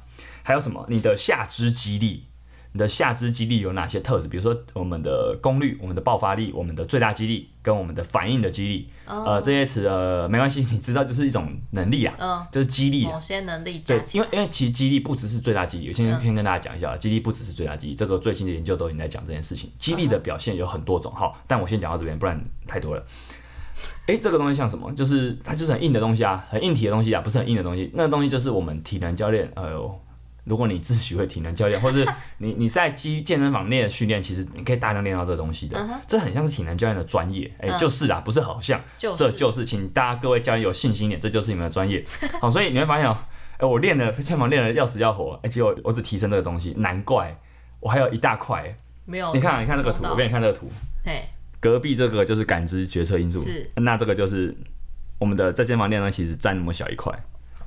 [0.44, 0.86] 还有什么？
[0.90, 2.26] 你的下肢肌力，
[2.74, 4.28] 你的下肢肌力有哪些特质？
[4.28, 13.06] 比如说我们的功率、我们的爆发力、我们的最大肌力跟我们的反应的肌力，哦、呃，这些词呃没关系，你知道就是一种能力啊，嗯，就是肌力。
[13.06, 13.80] 某些能力。
[13.88, 19.72] 对，因为因为其实肌力不只是最大肌力，我先、嗯、先跟大家讲一下，肌力不只是最大肌力，这个最新的研究都已经在讲这件事情。
[19.80, 23.02] 肌力的表现有很多种，好，但我先讲到这边，不然太多了。
[24.12, 24.92] 哎，这个东西像什么？
[24.94, 27.90] 就是它就是很硬的东西啊，很硬体的东西啊，不是很硬的东西。
[27.94, 30.00] 那个东西就是我们体能教练，哎呦。
[30.44, 32.04] 如果你自诩为体能教练，或者
[32.40, 35.78] 你你在肌健身房练训练，其实你可以大量练到这个东西的。
[35.78, 35.92] Uh.
[36.08, 42.04] 这很像是体能教练的专业，哎、欸，就是啦，不是好像，就是、这就是，请大家各位教练有信心一点，这就是你们的专业。
[42.42, 43.16] 好，所以你会发现哦，
[43.54, 47.40] 哎、欸，我练了健身房练的要死要活，而且我我只提升这个东西，难怪
[47.80, 49.32] 我还有一大块没有。
[49.36, 50.68] 你看，你看这个图，我给你看这个图，
[51.06, 51.22] 嘿，
[51.62, 54.54] 隔壁这个就是感知决策因素，是，那这个就是
[55.18, 57.18] 我们的在健房量呢，其实占那么小一块。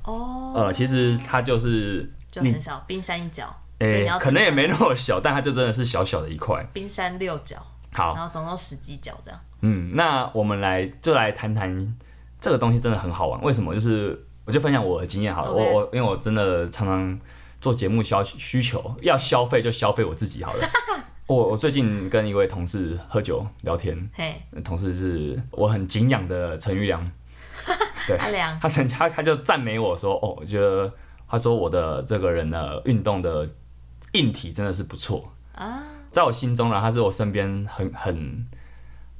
[0.03, 2.07] 哦，呃，其实它就是。
[2.31, 3.45] 就很小，冰山一角，
[3.79, 6.61] 哎、欸，可能也没那么小，但它就真的是小小的一块。
[6.73, 7.55] 冰山六角，
[7.93, 9.39] 好，然后总共十几角这样。
[9.61, 11.95] 嗯，那我们来就来谈谈
[12.41, 13.41] 这个东西，真的很好玩。
[13.41, 13.73] 为什么？
[13.73, 15.53] 就是我就分享我的经验好了。
[15.53, 17.17] 我我因为我真的常常
[17.61, 20.67] 做节目消需求，要消费就消费我自己好了。
[21.27, 27.11] 我我最近跟一位同事喝酒聊天，嘿同事是我很敬仰的陈玉良，
[28.07, 30.91] 对，阿良，他曾他他就赞美我说，哦，我觉得。
[31.27, 33.49] 他说：“我的这个人呢，运动的
[34.11, 38.45] 硬体真的是不错啊，在我心中呢，他是我身边很很，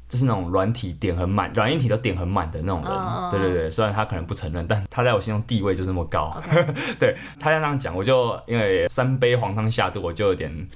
[0.07, 2.91] 就是那种软体点很满，软硬体都点很满的那种人。
[2.91, 6.39] 哦、对对对，虽然他可能不承认，但他在我心中地位就这么高。
[6.99, 10.69] 对，他这样讲，我就因为三杯黄汤下肚，我就有点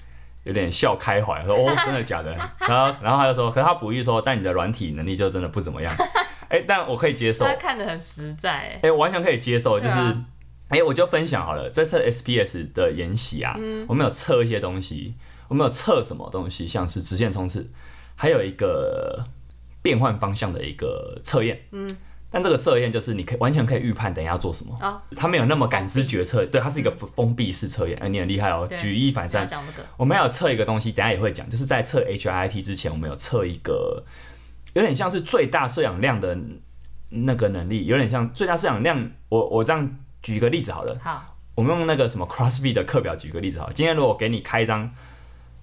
[0.49, 2.35] 有点笑开怀，说哦， 真的假的？
[2.59, 5.93] 然后然后他就说，可是他补一说，但你的软体能力就真的不怎么样。
[6.49, 7.45] 哎，但我可以接受。
[7.45, 9.95] 他看得很实在，哎，完全可以接受，就是。”
[10.69, 15.15] 哎、欸，我就分享好了，这次 SPS 的研习啊，嗯、我们有测一些东西，
[15.47, 17.71] 我们有测什么东西，像是直线冲刺，
[18.15, 19.25] 还有一个
[19.81, 21.59] 变换方向的一个测验。
[21.71, 21.97] 嗯，
[22.31, 24.77] 但这个测验就是你可以完全可以预判等一下要做什么。
[24.81, 27.99] 哦，它没有那么感知决策，对，它是一个封闭式测验。
[28.11, 29.47] 你很厉害哦，举一反三。
[29.97, 34.03] 我们还有测一个东西，等下也会讲，就是在测 HIIT 之前，我们有测一个
[34.73, 36.37] 有点像是最大摄氧量的
[37.09, 39.11] 那个能力，有点像最大摄氧量。
[39.29, 39.89] 我我这样。
[40.21, 43.73] 举一个例子好了，好，我们用那个什么 CrossFit 的课表举个例子好了。
[43.73, 44.93] 今天如果给你开一张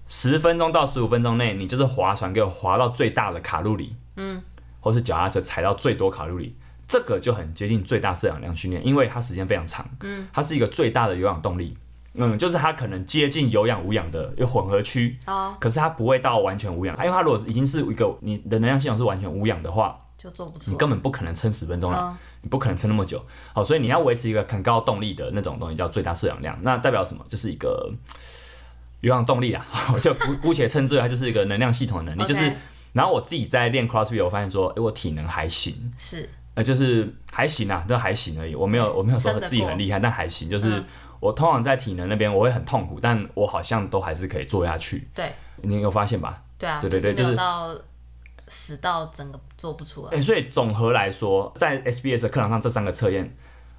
[0.07, 4.41] 十分钟到十五分钟内，你就是划船给我划到最大的卡路里，嗯，
[4.87, 6.55] 或是脚踏车踩到最多卡路里，
[6.87, 11.77] 这个就很接近最大摄氧量训练，因为它时间非常长，嗯，它是一个最大的有氧动力，
[12.13, 21.97] 嗯，就是它可能接近有氧无氧的有混合区，哦，可是它不会到完全无氧，因为它如果已经是一个你的能量系统是完全无氧的话，就做不出，你根本不可能撑十分钟了。
[21.97, 23.19] 哦你不可能撑那么久，
[23.51, 27.25] 好，所以你要维持一个很高动力的那种东西叫最大摄氧量，那代表什么？
[27.27, 27.91] 就是一个
[29.01, 32.27] 有氧动力啊， 我就姑姑且称之为它就是一个能量系统的能力。
[32.27, 32.55] 就是，
[32.97, 38.55] 然后我自己在练 CrossFit，我发现说，哎、欸，我体能还行，是，呃，就是还行啊，都还行而已。
[38.55, 40.49] 我没有，我没有说自己很厉害，但还行。
[40.49, 40.83] 就是
[41.19, 45.07] 我通常在体能那边我会很痛苦，但我好像都还是可以做下去。
[45.13, 45.31] 对，
[45.61, 46.43] 你有发现吧？
[46.57, 47.73] 对啊，对对对，就是到。
[48.49, 50.11] 死到整个做不出来。
[50.13, 53.35] 哎、欸，所以总和来说，在 SBS 的课堂上，这三个测验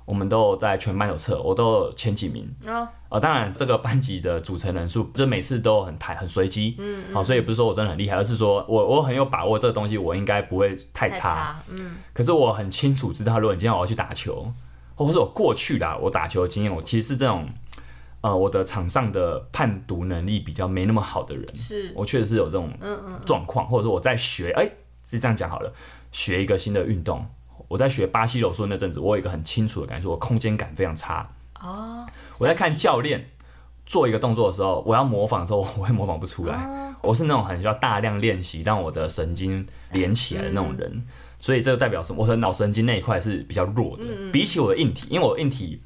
[0.09, 2.49] 我们都在全班有测，我都有前几名。
[2.65, 6.75] 啊、哦呃，当然这个班级的组成人数，就每次都很台很随机。
[6.79, 7.15] 嗯嗯。
[7.15, 11.17] 好，所以不是说我真的很厉害，而是说我我很有把握这个东西，我应该不会太差。
[11.17, 11.97] 太差嗯。
[12.15, 14.51] 可是我很清楚知道，如果你今天我要去打球，
[14.95, 17.47] 或者我过去的我打球的经验，我其实是这种。
[18.21, 22.69] 呃，我的场上的判读能力比较没那么好的人，是我确实是有这种
[23.25, 24.73] 状况，嗯嗯、或者说我在学，哎、欸，
[25.09, 25.73] 是这样讲好了，
[26.11, 27.25] 学一个新的运动，
[27.69, 31.31] 我在学巴西柔术那阵子，我有一个很清楚的感觉，我空间感非常差。
[31.61, 32.07] 哦，
[32.39, 33.31] 我在看教练
[33.87, 36.57] 做一个动作的时候，我要模仿的时候，我会模仿不出来。
[36.57, 41.07] 哦、我是那种很需要大量练习让我的神经连起来的那种人，嗯、
[41.39, 42.23] 所以这个代表什么？
[42.23, 45.81] 我的脑神经那一块是比较弱的，嗯、比起我的硬体，因为我的硬体。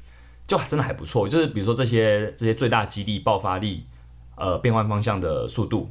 [0.45, 3.85] 就真的还不错，就是比如说这些这些最大肌力、爆发力、
[4.35, 5.89] 呃变换方向的速度，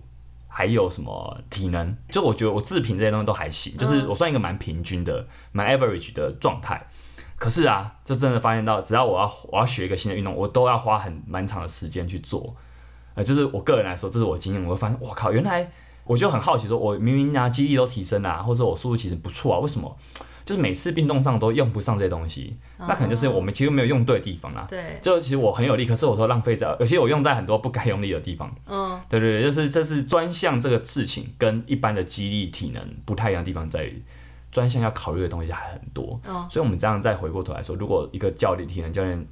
[0.55, 6.87] 还有什么体能，就我觉得我自评这些东西都还行，就是我算一个蛮平均的、蛮 average 的状态。
[7.38, 12.55] 可是啊，这真的发现到，只要我要我要学一个新的运动，我都要花很蛮长的时间去做。
[13.15, 15.69] 呃，就是我个人来说，这是我经验，我会发现，我靠，原来
[16.05, 19.97] 我就很好奇，说我明明啊肌力都提升了啊，或者我速度其实不错啊，为什么？
[20.53, 24.67] 就是每次运动上都用不上这些东西，那可能就是我们其实没有用对的地方啦。
[24.69, 28.55] 对，就其实我很有力，可是我说浪费在，而且我用在很多不该用力的地方。
[28.67, 34.03] 嗯，对对对，就是这是专项这个事情跟一般的肌力体能不太一样的地方在于，
[34.51, 36.21] 专项要考虑的东西还很多。
[36.29, 39.27] 嗯，所以我们这样再回过头来说，如果一个教练体能教练，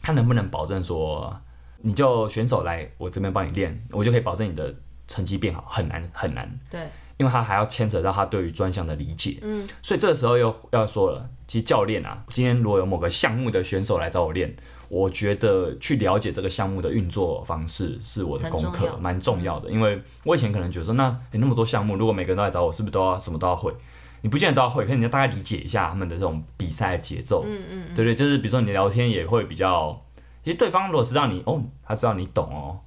[0.00, 1.40] 他能不能保证说
[1.82, 4.74] 你就选手来我这边帮你练，我就可以保证你的
[5.06, 6.50] 成绩变好，很难很难。
[6.68, 6.80] 对，
[7.16, 9.38] 因为他还要牵扯到他对于专项的理解。
[9.42, 14.54] 嗯，所以这个时候又要说了，其实教练啊，今天如果有某个项目的选手来找我练。
[14.88, 19.70] 我觉得去了解这个项目的运作方式是我的功课，蛮重要的。
[19.70, 23.72] 因为我以前可能觉得说，那你那么多项目，如果每个人都来找我，是不是都要什么都要会？
[24.20, 27.42] 你不见得都要会，可是你要大概理解一下他们的这种比赛节奏。
[27.46, 29.98] 嗯嗯，对对，就是比如说你聊天也会比较，
[30.44, 32.78] 其实对方如果知道你哦，他知道你懂哦，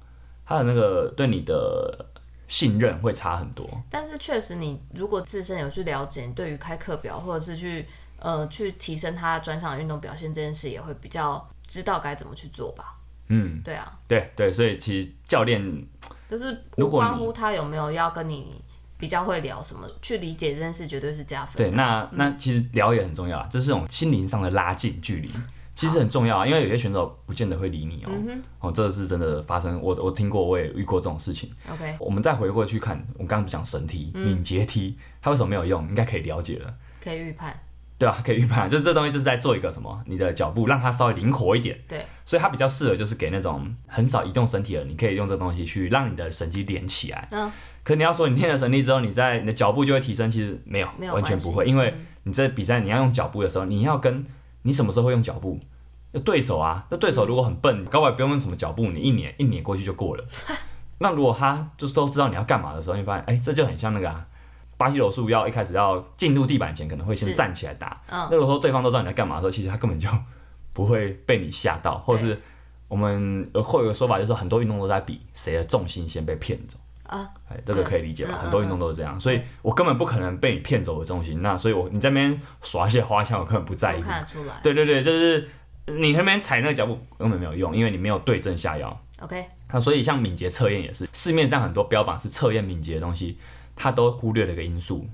[0.44, 2.06] 他的那个对你的
[2.48, 3.68] 信任会差很多。
[3.90, 7.86] 但是确实，你如果自身有去了解，对于开课表或者是去
[8.18, 11.46] 呃去提升他专项运动表现这件事，也会比较。
[11.68, 12.96] 知道该怎么去做吧。
[13.26, 15.60] 嗯，对啊，对对，所以其实教练
[16.30, 18.62] 就是无关乎他有没有要跟你
[18.96, 21.56] 比较会聊什么，去理解这件事绝对是加分。
[21.56, 25.28] 对，那、嗯、那其实聊也很重要啊，这是这种心灵上的拉近距离，
[25.76, 26.44] 其实很重要啊。
[26.46, 28.10] 因为有些选手不见得会理你哦、
[28.58, 31.48] 哦，这是真的发生，我我听过，我也遇过这种事情。
[31.70, 35.86] OK，我们再回过去看，我们刚刚不讲绳梯、敏捷梯，它为什么没有用？
[35.88, 37.56] 应该可以了解了，可以预判。
[37.98, 41.78] 对啊，可以预判，就是这东西就是在做一个什么，你的脚步让它稍微灵活一点。
[41.88, 47.26] 对，所以它比较适合就是给那种很少移动身体的，你可以用这东西去让你的神经连起来。
[47.30, 47.50] 嗯。
[47.82, 54.26] 可你要说你练了神力之后，你在你的脚步就会提升，其实没有，没有，完全不会，因为你在比赛你要用脚步的时候，你要跟
[54.66, 55.58] 你什么时候会用脚步？
[56.24, 60.24] 对手啊，那对手如果很笨，高不不用用什么脚步，你一碾一碾过去就过了。
[60.98, 64.26] 那如果他就都知道你要干嘛的时候，你发现哎，这就很像那个啊。
[64.78, 67.98] 巴西柔术要一开始要进入地板前，可能会先站起来打。
[68.10, 70.08] 那如果说对方都知道你在干嘛的时候，其实他根本就
[70.74, 72.38] 不会被你吓到，或者是
[72.88, 76.76] 我们会有个说法，就是很多运动都在比谁的重心先被骗走
[77.08, 77.28] 啊。
[77.48, 78.38] 哎，这个可以理解吧？
[78.42, 81.42] 很多运动都是这样，所以我根本不可能被你骗走我的重心。
[81.42, 84.02] 那所以我你在那边耍一些花枪，我根本不在意。
[84.02, 84.54] 看得出来。
[84.62, 85.48] 对对对，就是
[85.86, 88.98] 你那边踩那个脚步根本没有用，因为你没有对症下药。
[89.20, 89.44] OK。
[89.72, 93.38] 那所以像敏捷测验也是，市面上很多标榜是测验敏捷的东西。
[93.78, 95.06] 它都忽略了一个因素，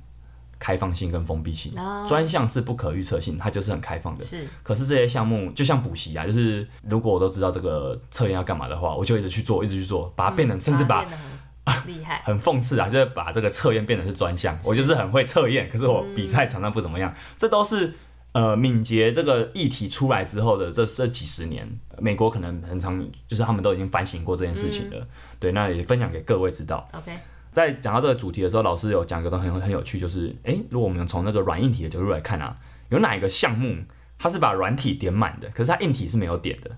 [0.57, 1.73] 开放性跟封闭性。
[1.75, 2.29] 专、oh.
[2.29, 4.25] 项是不可预测性，它就是很开放的。
[4.25, 4.47] 是。
[4.63, 11.19] 可是这些项目就像补习啊，就是如果我都知道这个测验要干嘛的话，我就一直去做，一直去做，把它变成，嗯、甚至把很
[11.87, 14.59] 厉害， 很讽刺啊，就是把这个测验变成是专项。
[14.65, 17.11] 我就是很会测验，可是我比赛常常不怎么样。
[17.13, 17.95] 嗯、这都是
[18.33, 24.99] 呃敏捷这个议题出来之后的这这几十年，美国可能很长就是他们都已经反省过这件事情了。
[24.99, 26.89] 嗯、对，那也分享给各位知道。
[26.93, 27.13] OK。
[27.53, 32.57] 在讲到这个主题的时候，老师有讲一个东西很很有趣，就是诶、欸，如果我们从那个软硬体的角度来看啊，
[32.89, 33.77] 有哪一个项目
[34.19, 36.71] 它是把软体点满的，可是它硬体是没有点的？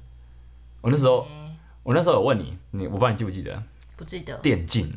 [0.81, 1.27] 我那时候，
[1.85, 3.63] 我那时候有问你，你我不知道你记不记得？
[3.97, 4.37] 不记得。
[4.39, 4.93] 电竞。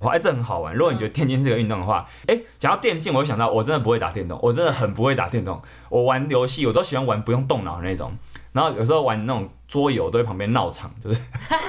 [0.00, 0.72] 哇，哎，这很好玩。
[0.72, 5.60] 如果你觉得电竞是个运动的话，哎、嗯，讲到电竞，我就想到我真的不会打电动，我真的很不会打电动。
[5.88, 8.12] 我玩游戏，我都喜欢玩不用动脑的那种。
[8.52, 11.20] 然后有时候玩那种桌游，都在旁边闹场，就是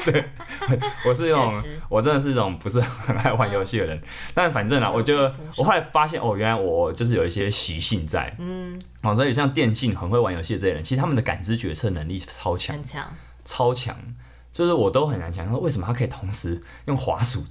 [0.05, 0.23] 对，
[1.05, 3.97] 我是那种，我真的是一种不是很爱玩游戏的人。
[3.97, 4.03] 嗯、
[4.35, 5.17] 但反正啊，我就
[5.57, 13.95] 我后来发现，哦，原来我就是有一些习性在，嗯，哦，所以像电竞很会玩游戏的这些人，其实他们的感知决策能力超强，很强，超强，
[14.51, 17.43] 就是我都很难想象，为什么他可以同时用滑鼠。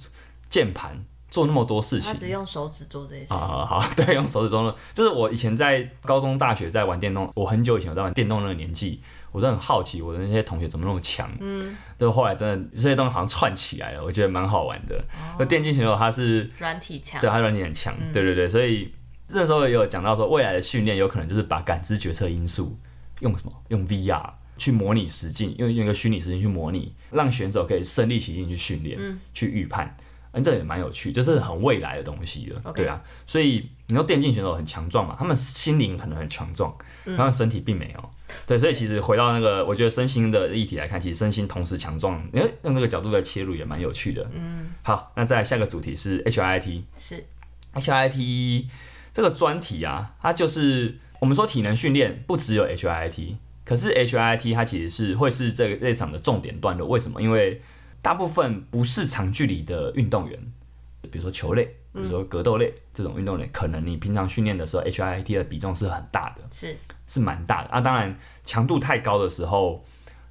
[0.49, 3.31] 键盘做那么多事情，他只用手指做这些事。
[3.35, 4.75] 啊，好， 对，用手指做。
[4.95, 8.99] 就是我以前在高中、大学在玩电动，我很久以前我在玩电动那个年纪，
[9.31, 11.31] 我都很好奇我的那些同学怎么那么强。
[11.39, 14.99] 嗯，就后来真的这些东西好像串起来了，我觉得蛮好玩的。
[15.37, 18.11] 那、哦、电竞选手他是软体强，对，他软体很强、嗯。
[18.11, 18.91] 对对对，所以
[19.27, 22.75] 那时候也有讲到说，未来的训练有可能就是把感知决策因素
[23.19, 23.53] 用什么？
[23.67, 29.97] 用 VR 去模拟实境，用用一个虚拟实境去模拟，让选手可以身临其境去训练、嗯，去预判。
[30.31, 36.71] 嗯，这也蛮有趣，这是很未来的东西了.对啊，所以你说电竞选手很强壮嘛，他们心灵可能很强壮，
[37.17, 38.09] 他们身体并没有，
[38.45, 44.29] 对，所以其实回到那个，我觉得身心的议题来看，其实身心同时强壮，诶，用这个角度来切入也蛮有趣的。
[44.31, 47.23] 嗯，好，那再来下个主题是 HIIT，是。
[47.73, 48.65] HIIT
[49.11, 53.33] 这个专题啊，它就是我们说体能训练不只有 HIIT，
[53.69, 57.21] 可是 HIIT 它其实是会是这个这场的重点段落，为什么？
[57.21, 57.61] 因为
[58.01, 60.39] 大部分不是长距离的运动员，
[61.11, 67.79] 比如说球类，比如说格斗类这种运动员，可能你平常训练的时候，HIIT 的比重是很大的，是是蛮大的啊。
[67.79, 69.85] 当然，强度太高的时候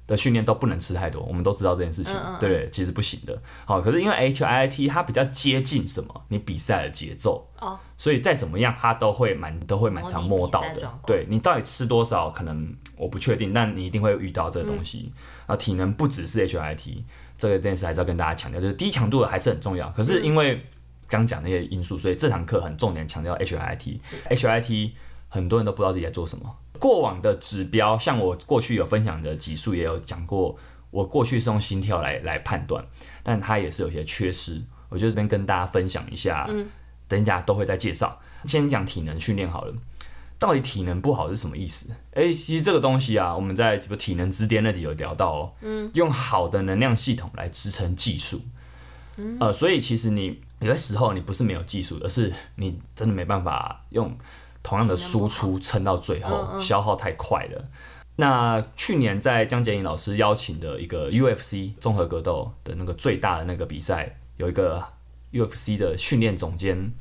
[0.09, 3.39] 的训练都不能吃太多，我们都知道这件事情，嗯嗯对，其实不行的。
[3.63, 6.25] 好，可是因为 HIIT 它比较接近什么？
[6.29, 10.99] 你比赛的节奏哦，所以再怎么样，它都会蛮都会蛮常摸到的。
[11.05, 15.13] 对，你到底吃多少，可能我不确定，但你一定会遇到这个东西。
[15.45, 17.03] 啊、嗯，体能不只是 HIIT。
[17.37, 19.89] 这个电视还是要跟大家强调，就是低强度的还是很重要。
[19.91, 20.61] 可是因为
[21.07, 23.37] 刚讲那些因素，所以这堂课很重点强调。
[23.37, 24.91] HIIT
[25.29, 26.57] 很多人都不知道自己在做什么。
[26.77, 30.57] 过往的指标，像我过去有分享的集数也有讲过，
[30.91, 32.85] 我过去是用心跳来来判断，
[33.23, 34.61] 但它也是有些缺失。
[34.89, 36.67] 我就这边跟大家分享一下，嗯，
[37.07, 38.19] 等一下都会再介绍。
[38.45, 39.73] 先讲体能训练好了，
[40.39, 41.89] 到底体能不好是什么意思？
[42.13, 48.41] 哎、欸，其实这个东西啊，我们在什么体能之巅那里有聊到哦，嗯，用好的能量系统来支撑技术，
[49.17, 54.17] 嗯，呃，所以其实你有的时候你不是没有技术，而是你真的没办法用
[54.63, 57.65] 同样的输出撑到最后，消耗太快了。
[58.17, 64.83] 那去年在江杰颖老师邀请的一个 UFC 综合格斗的那个最大的那个比赛，有一个
[65.31, 66.91] UFC 的训练总监，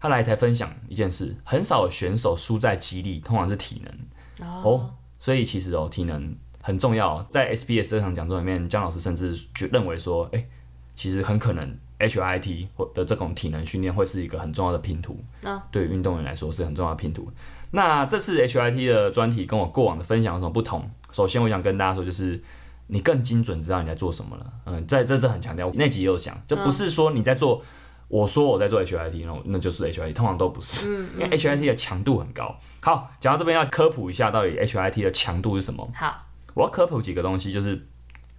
[0.00, 4.48] 他来台分享一件事：很少有选手输在肌力，通常是体能。
[4.48, 4.80] 哦，oh.
[5.20, 7.22] 所以其实哦，体能很重要。
[7.30, 10.48] 在 SBS 这场讲座里面，江老师甚至就认为说，哎、欸，
[10.96, 15.18] 其实很可能 HIIT 或的这种体能训练会是一个很重要的拼图。
[15.44, 15.60] Oh.
[15.70, 17.30] 对运动员来说是很重要的拼图。
[17.70, 20.88] 那这次 HIT 的专题跟我过往的分享有什么不同？
[21.12, 22.42] 首先，我想跟大家说，就是
[22.86, 24.52] 你更精准知道你在做什么了。
[24.66, 27.62] 嗯，在这是很强调，那集也有讲，就不是说你在做，
[28.08, 32.56] 我说我在做 HIT，那那就是 HIT，通常都不是，因为 HIT 的强度很高。
[32.80, 35.90] 好，讲到这边要科普一下，到底 HIT 的强度是什么？
[35.94, 37.86] 好，我要科普几个东西，就是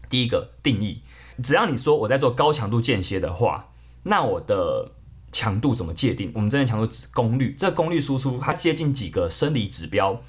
[0.10, 1.02] 第一个定义，
[1.44, 3.70] 只要你说我在做高强度间歇的话，
[4.04, 4.92] 那我的
[5.32, 6.32] 强度怎么界定？
[6.34, 10.20] 我们这边强度指功率，这个功率输出它接近几个生理指标，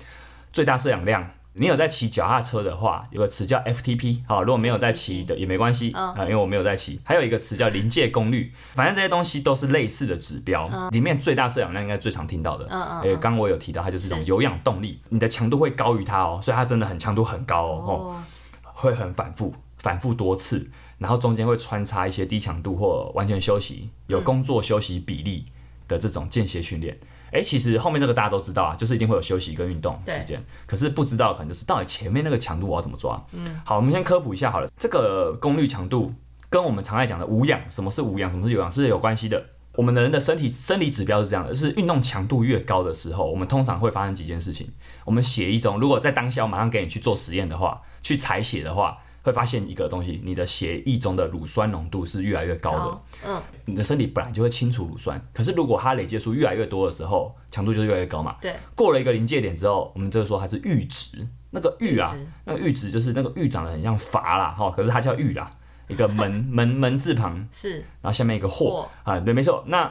[0.53, 1.31] 最大摄氧量。
[1.55, 7.01] 你有在骑脚踏车的话，有个词叫 FTP，好，如果没有在骑的也没关系啊，因为我没有在骑。
[7.03, 10.71] 还有一个词叫临界功率，反正这些东西都是类似的指标。
[10.93, 12.65] 里面最大摄氧量应该最常听到的，
[13.03, 18.23] 诶，刚刚我有提到，它就是一种有氧动力，你的强度会高于它哦，所以它真的很强度很高哦，
[18.63, 20.71] 会很反复，反复多次。
[20.99, 25.45] 然后中间会穿插一些低强度或完全休息，有工作休息比例
[25.87, 26.99] 的这种间歇训练。
[27.31, 30.41] 哎、嗯，其实后面这个大家都知道啊，就是一定会有休息跟运动时间。
[30.41, 33.25] 对可是不知道可能就是到底前面那个强度我要怎么抓？
[33.33, 34.69] 嗯，好，我们先科普一下好了。
[34.77, 36.13] 这个功率强度
[36.51, 39.41] 跟我们常爱讲的无氧，什么是无氧，什么是有氧是有关系的。
[39.77, 44.69] 我们的人的身体生理指标是这样的，就是运动强度越高的时候，我们通常会发生几件事情。
[45.05, 48.99] 我们血液中，如果在当下我马上给你去做实验的话，去采血的话。
[49.29, 53.01] 会发现一个东西，你的血液中的乳酸浓度是越来越高的。
[53.27, 58.37] 嗯，你的身体本来就会清除乳酸，可是如果它累积数越来越多的时候，强度就越来越高嘛。
[58.41, 61.27] 对，过了一个临界点之后，我们就说它是阈值。
[61.51, 62.15] 那个阈啊，
[62.45, 65.51] 那个阈值就是那个阈长得很像阀啦，哈，可是它叫阈啦，
[65.89, 69.65] 一个门门 门字旁是，然后下面一个或啊，对，没错。
[69.67, 69.91] 那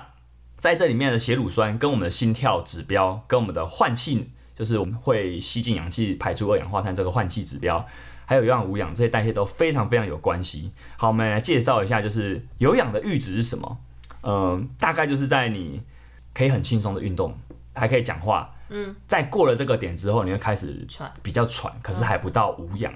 [0.60, 7.84] 在这里面的血乳酸跟我们的心跳指标，跟我们的换气，就是我们会吸进氧气排出二氧化碳这个换气指标。
[8.28, 10.72] 还有有氧无氧这些代谢都非常非常有关系。
[10.98, 13.78] 好，我们来介绍一下，就是有氧的阈值是什么？
[14.22, 15.82] 嗯、呃，大概就是在你
[16.34, 17.34] 可以很轻松的运动，
[17.74, 22.94] 还可以讲话，嗯，在过了这个点之后，你会开始喘，比较喘，可是还不到无氧。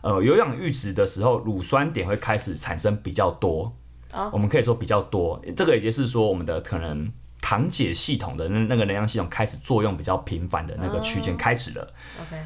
[0.00, 3.76] 呃，有氧阈值的时候，乳酸点会开始产生比较多。
[4.12, 7.12] 哦，我们可以说比较多，这个也就是说，我们的可能
[7.42, 11.84] 糖解系统的那那个能量系统开始作用比较频繁的那个区间开始了。
[12.18, 12.36] 哦、OK。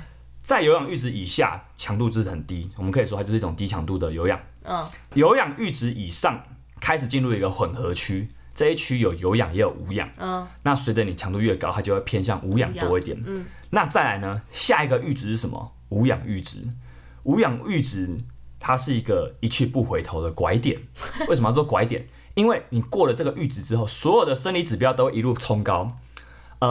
[0.44, 4.38] 在有氧阈值以下，强度就是很低，我们可以说它就是一种低强度的有氧。
[4.62, 6.38] 嗯，有氧阈值以上，
[6.78, 10.06] 开始进入一个混合区，这一区有有氧也有无氧。
[10.18, 13.18] 嗯，那随着你强度越高，它就会偏向无氧多一点。
[13.24, 15.72] 嗯，那再来呢，下一个阈值是什么？
[15.88, 16.58] 无氧阈值。
[17.22, 18.14] 无氧阈值
[18.60, 20.78] 它是一个一去不回头的拐点。
[21.26, 22.06] 为什么要说拐点？
[22.34, 25.96] 因为你过了这个阈值之后，所有的生理指标都一路冲高。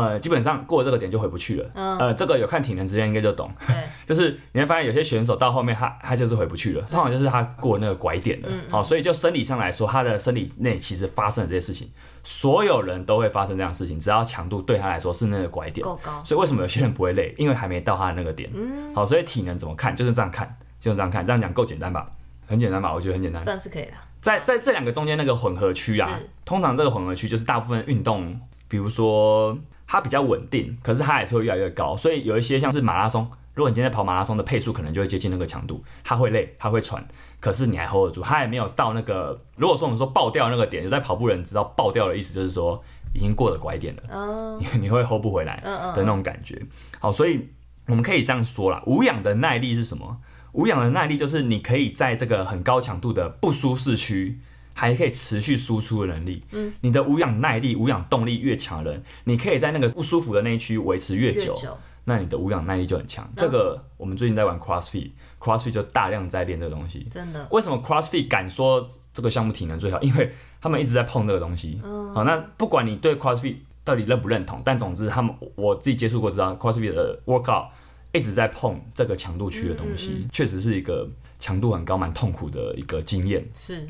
[0.02, 1.70] 呃，基本上过了这个点就回不去了。
[1.76, 3.52] 嗯，呃，这个有看体能之间应该就懂。
[3.68, 3.76] 对，
[4.06, 8.48] 就是你会发现有些选手到后面他他就是回不去了，通常就是他过那个拐点了。
[8.50, 11.90] 嗯，好，所以就生理上来说，他的生理内其实发生了这些事情，
[12.24, 16.22] 所有人都会发生这样的事情，只要强度对他来说是那个拐点够高。
[16.24, 17.34] 所以为什么有些人不会累？
[17.38, 18.50] 因为还没到他的那个点。
[18.54, 19.96] 嗯，好，所以体能怎么看？
[19.96, 22.08] 就是这样看，就是这样看，这样讲够简单吧？
[22.48, 22.94] 很简单吧？
[22.94, 23.94] 我觉得很简单，算是可以了。
[24.22, 29.58] 在在这两个中间那个混合区啊，通常这个混合区就是大部分运动，比如说。
[29.86, 37.06] 它比较稳定，可是它也是会越来越高，所以有一些像是马拉松，如果你今天跑马拉松的配速可能就会接近那个强度，它会累，它会喘，
[37.40, 46.62] 可是你还 hold 得住，它也没有到那个，如果说我们说爆掉那个点，就在跑步人知道爆掉的意思就是说已经过了拐点了， 你会 hold 不回来的那种感觉。
[47.00, 47.48] 好，所以
[47.88, 50.18] 我们可以这样说啦，无氧的耐力是什么？
[50.54, 54.40] 无氧的耐力就是你可以在这个很高强度的不舒适区。
[54.74, 63.24] 还可以持续输出的能力，嗯，你的无氧耐力、无氧动力越强的人，你可以在那个不舒服的那一区维持越久，越久，那你的无氧耐力就很强。
[63.26, 67.08] 嗯、这个我们最近在玩 CrossFit，CrossFit 就大量在练这个东西。
[67.12, 67.48] 真的？
[67.52, 70.02] 为什么 CrossFit 敢说这个项目体能最好？
[70.02, 71.80] 因为他们一直在碰这个东西。
[71.84, 77.68] 嗯，好，那不管你对 CrossFit 到底认不认同，但总之他们我自己接触过知道，CrossFit 的 workout
[78.12, 81.08] 一直在碰这个强度区的东西，确、嗯嗯嗯、实是一个
[81.40, 83.46] 强度很高、蛮痛苦的一个经验。
[83.54, 83.88] 是。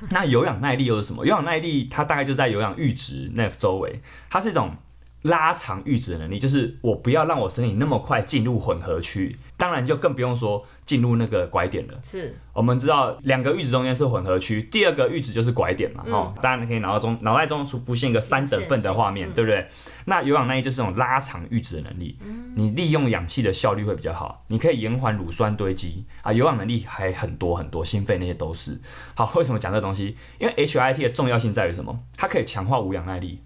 [0.10, 1.24] 那有氧耐力又是什么？
[1.26, 4.74] 有氧耐力它大概就在有氧阈值那周围，它是一种。
[5.22, 11.94] 拉长阈值的能力，就是我不要让我身体那么快进入混合区，当然就更不用说进入那个拐点了。
[12.02, 16.04] 是，我们知道两个阈值中间是混合区，第二个阈值就是拐点嘛。
[16.06, 19.66] 哦、嗯，当然你可以脑袋中脑袋中出浮现一个三等份的画面，对不对？
[20.04, 26.32] 那有氧耐力就是这种拉长阈值的能力，嗯、你利用氧气的效率会比较好，你可以延缓乳酸堆积啊。
[26.32, 28.78] 有氧能力还很多很多，心肺那些都是。
[29.14, 30.16] 好，为什么讲这个东西？
[30.38, 31.98] 因为 HIIT 的重要性在于什么？
[32.16, 33.40] 它可以强化无氧耐力。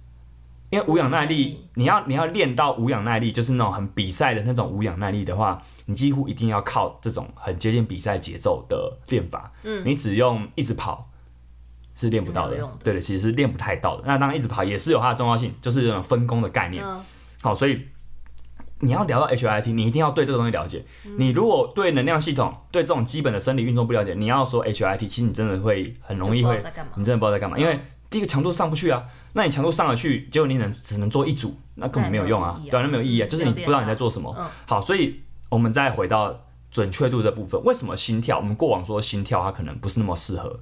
[0.72, 9.52] 因为无氧耐力，你要你要练到无氧耐力，就是那种很比赛的那种无氧耐力的话，你几乎一定要靠这种很接近比赛节奏的练法。
[9.64, 11.10] 嗯，你只用一直跑
[11.94, 12.56] 是练不到的。
[12.56, 14.04] 的对的，其实是练不太到的。
[14.06, 16.82] 那当然一直跑也是有它的重要性，就是这种分工的概念。
[16.82, 17.04] 嗯、
[17.42, 17.88] 好，所以
[18.80, 20.82] 你要聊到 HIIT，你一定要对这个东西了解。
[21.04, 26.56] 嗯、你如果对能量系统、对这种基本的生理运动不了解，你要说 HIIT，其实你真的会很容易会，
[26.96, 27.78] 你真的不知道在干嘛，因为。
[28.12, 29.02] 第一个强度上不去啊，
[29.34, 34.34] 那你强度上了去，结果你能只能做一组，那根本没有用啊，对啊，那没有意义啊，就是你不知道你在做什么。
[34.66, 38.38] 好，所以我们再回到准确度的部分，为什么心跳？
[38.38, 40.60] 我们过往说心跳它可能不是那么适合，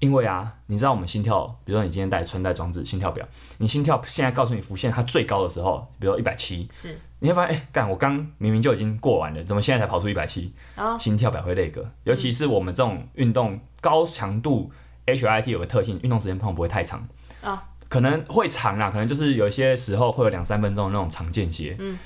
[0.00, 3.26] 因为啊，你知道我们心跳，比如说你今天带穿戴装置心跳表，
[3.58, 10.52] 你心跳现在告诉你浮现它最高的时候，比如说一百七，是，你会发现，哎，干，我刚明明就已经过完了，怎么现在才跑出一百七？
[10.98, 14.72] 心跳表会那个，尤其是我们这种运动高强度
[15.06, 17.06] HIIT 有个特性，运动时间通常不会太长。
[17.42, 21.76] 啊，可能会长啦，可能就是有些时候会有两三分钟的那种长间歇。
[21.78, 21.98] 嗯，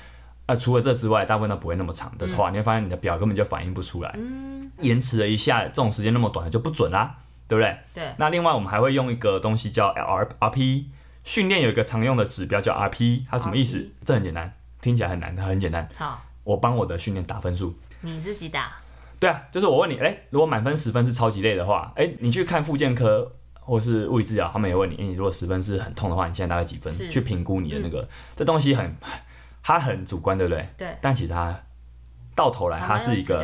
[0.45, 4.13] 啊，除了这之外，大部分都不会那么长的话，嗯、你会发现你的表根本就反应不出来。
[4.17, 7.15] 嗯，延迟了一下，这种时间那么短的就不准啦，
[7.47, 7.77] 对不对？
[7.93, 8.13] 对。
[8.17, 10.87] 那另外我们还会用一个东西叫 R RPE，
[11.23, 13.89] 训练有一个常用的指标叫 RPE，它什么意思?
[14.03, 15.87] 这很简单，听起来很难，它很简单。
[15.95, 17.73] 好，我帮我的训练打分数。
[18.01, 18.73] 你自己打？
[19.21, 23.31] 对啊，就是我问你，哎、欸，如果满分十分是超级累的话，哎、欸，你去看复健科。
[23.67, 26.93] 或是物理治疗，他们也问你，欸，你如果十分是很痛的话，你现在大概几分？
[27.11, 28.07] 去评估你的那个，嗯、
[28.37, 28.95] 这东西很，
[29.61, 30.69] 它很主观，对不对？
[30.77, 30.97] 对。
[31.01, 31.53] 但其实它
[32.33, 33.43] 到头来，它是一个，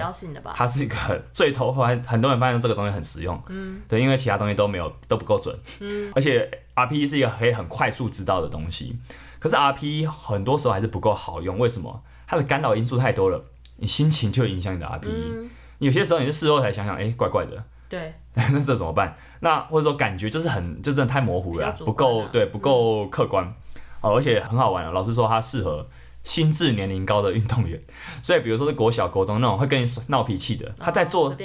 [0.56, 0.96] 它是一个
[1.34, 3.38] 最头，后来很多人发现这个东西很实用。
[3.50, 3.82] 嗯。
[3.90, 5.54] 对，因为其他东西都没有，都不够准。
[5.82, 6.10] 嗯。
[6.16, 8.98] 而且 RPE 是一个可以很快速知道的东西，
[9.40, 11.60] 可是 RPE 很多时候还是不够好用。
[11.60, 12.02] 为什么？
[12.26, 13.44] 它的干扰因素太多了，
[13.76, 15.10] 你心情就会影响你的 RPE。
[15.10, 15.50] 嗯。
[15.80, 17.64] 有些时候你是事后才想想，哎、欸，怪怪的。
[17.90, 18.14] 对。
[18.52, 19.16] 那这怎么办？
[19.42, 23.46] 那或者说感觉就是很，就真的太模糊了，不够对，不够客观，
[24.02, 24.92] 哦、嗯，而且很好玩了。
[24.92, 25.88] 老师说他适合
[26.24, 27.80] 心智年龄高的运动员，
[28.22, 31.36] 所以比如说是国小、国中那种会跟你闹脾气的，哦、他在做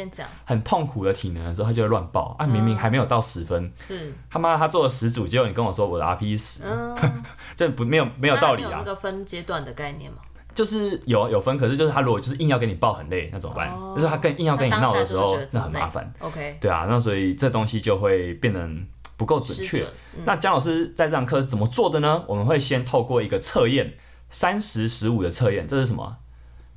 [0.45, 6.62] 很痛苦的体能的时候，他就会乱报啊，明明还没有到十分，是他妈他做了十组，结果你跟我说我的 RPE 十，
[7.57, 8.70] 这不没有没有道理啊。
[8.70, 10.18] 有那个分阶段的概念吗？
[10.59, 13.71] 就是有有分，可是就是他如果就是硬要给你报很累，那怎么办？
[13.71, 16.13] 哦、就是他跟硬要跟你闹的时候，那，那很麻烦。
[16.19, 18.69] OK，对啊，那所以这东西就会变得
[19.17, 19.85] 不够准确。
[20.17, 22.25] 嗯、那姜老师在这堂课是怎么做的呢？
[22.27, 23.95] 我们会先透过一个测验，
[24.31, 26.17] 三十十五的测验，这是什么？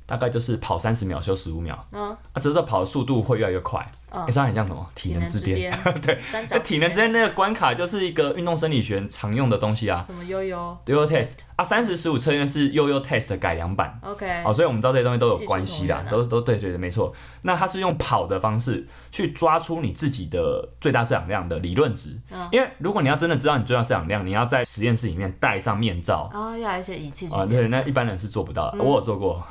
[0.06, 1.84] 大概就是跑三十秒休十五秒。
[1.90, 3.90] 嗯、啊，只是说跑的速度会越来越快。
[4.26, 4.86] 你知道很像什么？
[4.94, 6.18] 体能之巅， 对，
[6.50, 10.04] 那体能之巅那个关卡就是一个运动生理学常用的东西啊。
[10.06, 10.78] 什么悠悠？
[10.86, 13.98] 悠悠 test 啊，三十十五测验是悠悠 test 的改良版。
[14.02, 17.12] OK，好，所以我们知道这些东西都有关系的，都都对对对，没错。
[17.42, 22.18] 那它是用跑的方式去抓出你自己的最大摄氧量的理论值。
[22.50, 26.30] 因为如果你要真的知道你最大摄氧量，你要在实验室里面戴上面罩。
[26.32, 28.82] 哦，要一些仪器啊，对，那一般人是做不到的。
[28.82, 29.44] 我有做过，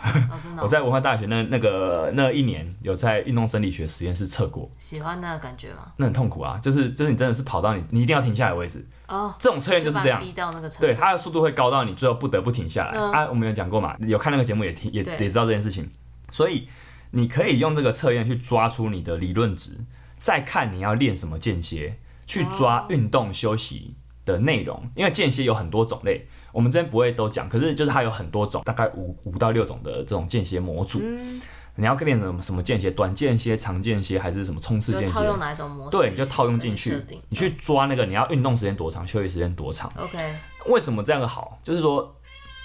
[0.61, 4.69] 我在文化大学那那个那一年有在运动生理学实验室测过。
[4.77, 5.93] 喜欢那个感觉吗？
[5.97, 9.33] 那很痛苦啊，就是就是你真的是跑到你你一定要停下来的位置哦。
[9.39, 12.91] 这种测验就是这样，逼到那个，对，它的速度会高到你最后不得不停下来。
[12.95, 15.89] 嗯、啊，我们有讲过嘛，有看那个节目也听也也知道这件事情，
[16.29, 16.67] 所以
[17.11, 19.71] 你可以用这个测验去抓出你的理论值，
[20.19, 21.97] 再看你要练什么间歇，
[22.27, 23.95] 去抓运动休息
[24.25, 30.99] 的内容，哦、因为间歇有很多种类，我们这边不会都讲，可是就是它有很多种，大概五五到六种的这种间歇模组。
[31.01, 31.41] 嗯
[31.75, 35.09] 你要练什么什么间歇，短间歇、长间歇，还是什么冲刺间歇？
[35.09, 35.97] 套用哪一种模式？
[35.97, 37.01] 对，你就套用进去。
[37.29, 39.91] 你去抓那个你要运动时间多长，休息时间多长。
[39.97, 40.35] OK。
[40.67, 41.59] 为什么这样好？
[41.63, 42.15] 就是说，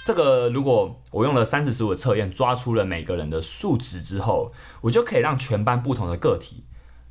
[0.05, 6.65] 这个如果我用了三十十五的测验，抓出了每个人的数值之后，我就可以让全班不同的个体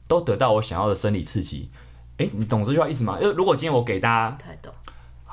[0.08, 1.72] 都得到我想要的生理刺激。
[2.18, 3.18] 哎，你懂这句话意思吗？
[3.20, 4.74] 因为如果今天我给大家，不太懂。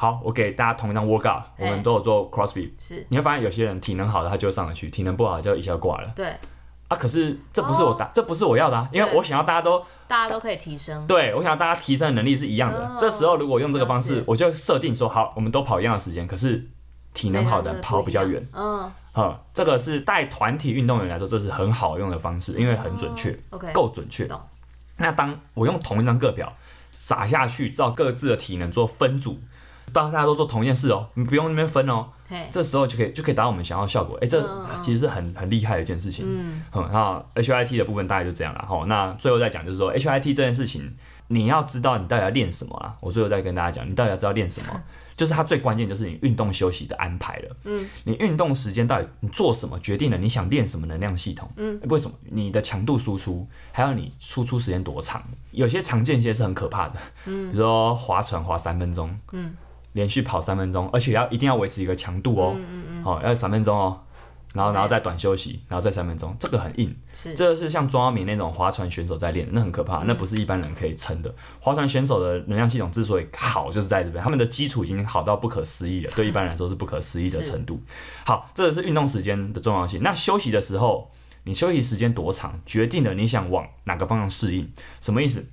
[0.02, 2.72] 好，我给大家同一张 workout，我们都有做 CrossFit。
[2.76, 3.06] 是。
[3.08, 6.12] 你会发现有些人体能好的他就上得去，体能不好的就一下挂了。
[6.16, 6.26] 对。
[6.88, 6.96] 啊！
[6.96, 8.88] 可是这不是我打，这不是我要的啊！
[8.92, 9.78] 因为我想要大家都，
[10.08, 11.06] 大家都可以提升。
[11.06, 12.96] 对，我想要大家提升的能力是一样的。
[12.98, 16.26] 这时候如果用这个方式，我就设定说好，我们都跑一样的时间。
[16.26, 16.66] 可是
[17.14, 18.44] 体能好的跑比较远。
[18.52, 24.28] 嗯，好，这个是带团体运动员来说，这是很好用的方式，因为很准确，够、哦 okay, 准确。
[24.96, 26.52] 那当我用同一张个表
[26.90, 29.38] 撒下去，照各自的体能做分组。
[29.92, 32.06] 当大家都做同一件事哦，你不用那边分哦
[32.50, 34.18] 这时候就可以就可以达到我们想要的效果。
[34.22, 34.42] 哎，这
[34.82, 36.24] 其实是很很厉害的一件事情。
[36.26, 36.88] 嗯，好，
[37.34, 38.84] 那 HIT 的部分大概就这样了哈。
[38.86, 40.94] 那最后再讲就是说 HIT 这件事情，
[41.28, 42.96] 你要知道你到底要练什么啊？
[43.00, 44.82] 我最后再跟大家讲，你到底要知道练什么，
[45.14, 47.56] 就是它最关键就是你运动休息的安排了。
[47.64, 51.50] 嗯，你运动时间到底你做什么，决定了你想练什么能量系统。
[51.56, 52.16] 嗯，为什么？
[52.30, 55.22] 你的强度输出，还有你输出时间多长？
[55.50, 56.94] 有些常见些是很可怕的。
[57.26, 59.14] 嗯，比如说划船划三分钟。
[59.32, 59.54] 嗯。
[59.92, 64.00] 连续跑三分钟，而且要一定要维持一个强度哦，好、嗯嗯哦，要三分钟哦，
[64.54, 71.34] 然后然后再短休息，然后再三分钟，这个很硬，是这个是像庄阿明那种划船选手在练，那很可怕，嗯、那不是一般人可以撑的。
[71.60, 77.80] 划船选手的能量系统之所以好，就是在这边，他们的基础已经好到不可思议了， 对一般人来说是不可思议的程度。
[78.24, 80.02] 好，这个是运动时间的重要性。
[80.02, 81.10] 那休息的时候，
[81.44, 84.72] 你休息时间多长，决定了你想往哪个方向适应。
[85.00, 85.44] 什么意思？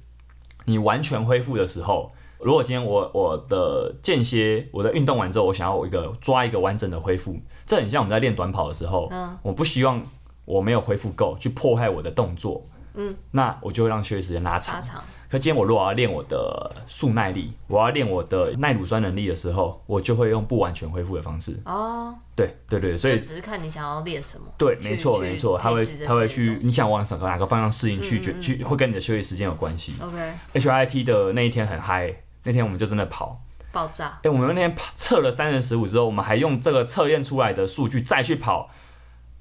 [0.66, 2.14] 你完全恢复的时候。
[2.40, 10.02] 如果今天我我的间歇，我的运动完之后，我想要我一个抓一个完整的恢复，这很像我们在练短跑的时候，嗯，我不希望
[10.46, 12.64] 我没有恢复够去破坏我的动作，
[12.94, 14.76] 嗯，那我就会让休息时间拉长。
[14.76, 15.04] 拉长。
[15.30, 21.56] 可今天我如果要练我的速耐力，我要练我的耐乳酸能力的时候，我就会用不完全恢复的方式。
[21.66, 24.48] 哦，对对对，所以只是看你想要练什么。
[24.58, 29.94] 对，没错没错，他会他会去你想往哪个方向适应，去去去会跟你的休息时间有关系。
[30.02, 32.16] OK，HIT 的那一天很嗨。
[32.50, 33.40] 那天我们就真的跑
[33.72, 38.72] 爆炸，哎、欸，我们那天跑测了三人十五之后，我们还用这个测验出来的数据再去跑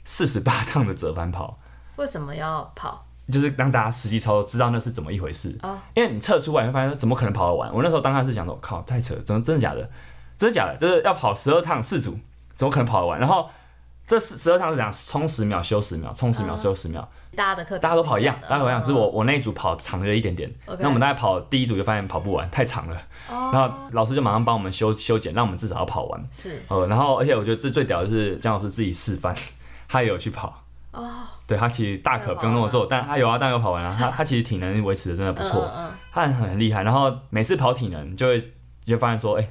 [0.05, 1.59] 四十八 趟的折返跑。
[1.97, 3.07] 为什么要跑？
[3.33, 5.59] 就是让大家实际操作，知道那是怎么一回事。
[5.63, 7.73] 哦、因为你测出来会发现，怎么可能跑得完？
[7.73, 9.91] 我那时候当时是想说，靠，太扯了，怎么真的假的？
[10.37, 10.77] 真的假的？
[10.77, 12.19] 就是要跑十二趟四组，
[12.57, 13.19] 怎么可能跑得完？
[13.19, 13.49] 然后
[14.09, 17.01] 这十十二趟是讲冲十秒休十秒，冲十秒休十秒。
[17.03, 20.51] 嗯大家的课，大家都跑一样，大家都跑一样，只是我我那一组跑长了一点点。
[20.81, 22.97] 那我们大概跑第一组就发现跑不完，太长了。
[23.29, 26.29] 然后老师就马上帮我们修修剪，让我们至少要跑完。
[26.33, 26.61] 是。
[26.67, 29.37] 呃，然后而且我觉得这最屌的是姜老师自己示范，
[29.87, 30.65] 他也有去跑。
[30.91, 31.09] 哦。
[31.47, 33.95] 对，他其实大可不用那么做，但他有啊，但有跑完啊。
[33.97, 35.71] 他他其实体能维持的真的不错，
[36.11, 36.83] 他很很厉害。
[36.83, 38.53] 然后每次跑体能就会
[38.85, 39.49] 就发现说，哎。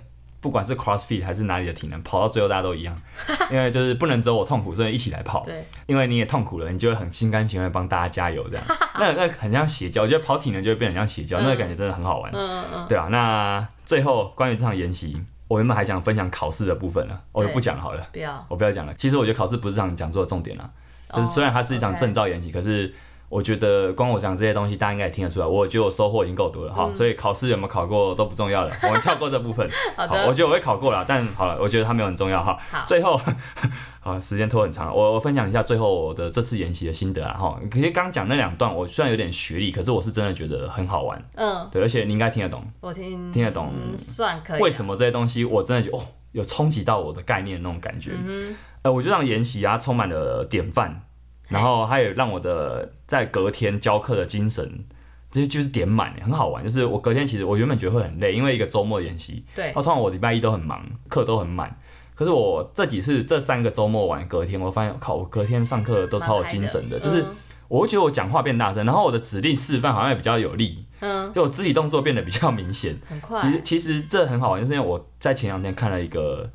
[0.48, 2.96] 不管是 CrossFit 还是哪里的体能，跑到最后大家都一样，
[3.52, 5.44] 因为就是不能只有我痛苦，所以一起来跑。
[5.44, 8.64] 对，因为你也痛苦了，你就会很心甘情愿帮大家加油这样。
[8.98, 12.32] 那那很像邪教，我觉得跑体能就会变得很像邪教，嗯、那个感觉真的很好玩。
[12.32, 12.86] 嗯嗯嗯。
[12.88, 18.08] 对啊，那最后关于这场研习，我原本还想分享考试的部分呢，我就不讲好了。
[18.14, 18.94] 不要，我不要讲了。
[18.94, 20.70] 其实我觉得考试不是这场讲座的重点啊，
[21.14, 22.96] 就是虽然它是一场证照研习，可是。
[23.30, 25.46] 我觉得光我讲这些东西，大家应该也听得出来。
[25.46, 29.70] 我觉得我收获已经够多了哈，嗯、所以考试有没有考过都不重要了， 我们跳过这部分。
[29.98, 32.58] 好好，我觉得我会考过了，但好了，我觉得它没有很重要哈。
[32.72, 33.20] 好，最后，
[34.00, 37.60] 好，时间拖很长，我我分享一下最后我的这次研习的心得啊哈。
[37.70, 41.22] 其实刚讲那两段，我虽然有点学历，可是我是真的觉得很好玩。
[41.36, 42.66] 嗯，对，而且你应该听得懂。
[42.80, 44.62] 我听听得懂，嗯、算可以。
[44.62, 46.02] 为什么这些东西我真的觉得哦，
[46.32, 48.12] 有冲击到我的概念那种感觉？
[48.14, 51.02] 嗯哼，呃，我就让研习啊充满了典范。
[51.48, 54.86] 然后还有让我的在隔天教课的精神，
[55.32, 56.64] 就就是点满，很好玩。
[56.64, 61.80] 就是我隔天其实我原本觉得会很累，因为一个周末演习，对，通常我礼拜一都很忙，课都很满。
[62.16, 67.24] 可是我这几次这三个周末玩隔天，我发现靠，我隔天上课都超有精神的，就是
[67.68, 73.40] 我会觉得我讲话变大声，然后我的指令示范好像也比较有力，嗯，就我肢体动作变得比较明显，很快。
[73.42, 76.50] 其实其实这很好玩，就是因为我在前两天看了一个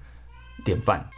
[0.64, 1.09] 典范。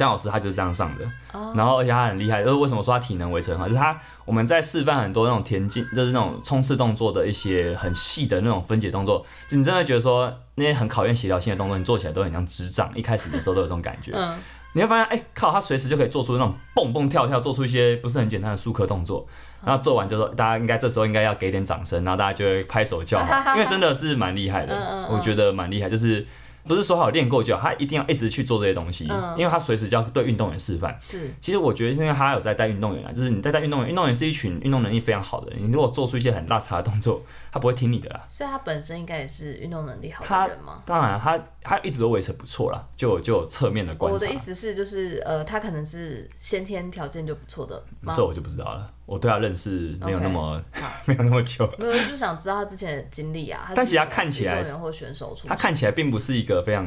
[0.00, 1.58] 姜老师他就是这样上的，oh.
[1.58, 3.94] 然后而且他很厉害，就是为什么说他体能维持很好，就是他
[4.24, 14.12] 我们在示范很多那种田径，就是那种冲刺动作的一些很细的那种分解动作，就你真的觉得说那些很考验协调性的动作，你做起来都很像智障，一开始的时候都有这种感觉。
[14.14, 14.38] 嗯，
[14.72, 19.26] 你会发现，哎、欸，靠，他随时就可以做出那种蹦蹦跳跳，做出一些不是很简单的舒克动作，
[19.62, 26.26] 然后做完就说大家应该这时候应该要给点掌声，然后大家就会拍手叫好， 因为真的是蛮厉害的，我觉得蛮厉害，就是。
[26.64, 30.96] 不是说好练够就好，他一定要一直去做这些东西，嗯、因为他随时就要对运动员示范。
[31.00, 37.22] 是，其实我觉得是因为他有在带运动员啊，就是你在带运动员，运动员是一群运动能力非常好的人，你如果做出一些很落差的动作，
[37.52, 38.24] 他不会听你的啦。
[38.26, 40.82] 所以他本身应该也是运动能力好的人吗？
[40.86, 44.14] 当然，他他一直都维持不错啦，就就有侧面的观察。
[44.14, 48.14] 我的意思是，就是呃，他可能是先天条件就不错的吗？
[48.16, 48.92] 这我就不知道了。
[49.06, 53.72] 我对他认识没有那么 Okay, 没有那么久，没有就想知道他之前的经历啊。
[53.74, 56.86] 但其实他看起来，运动员或选手出，他看起来并不是一个非常。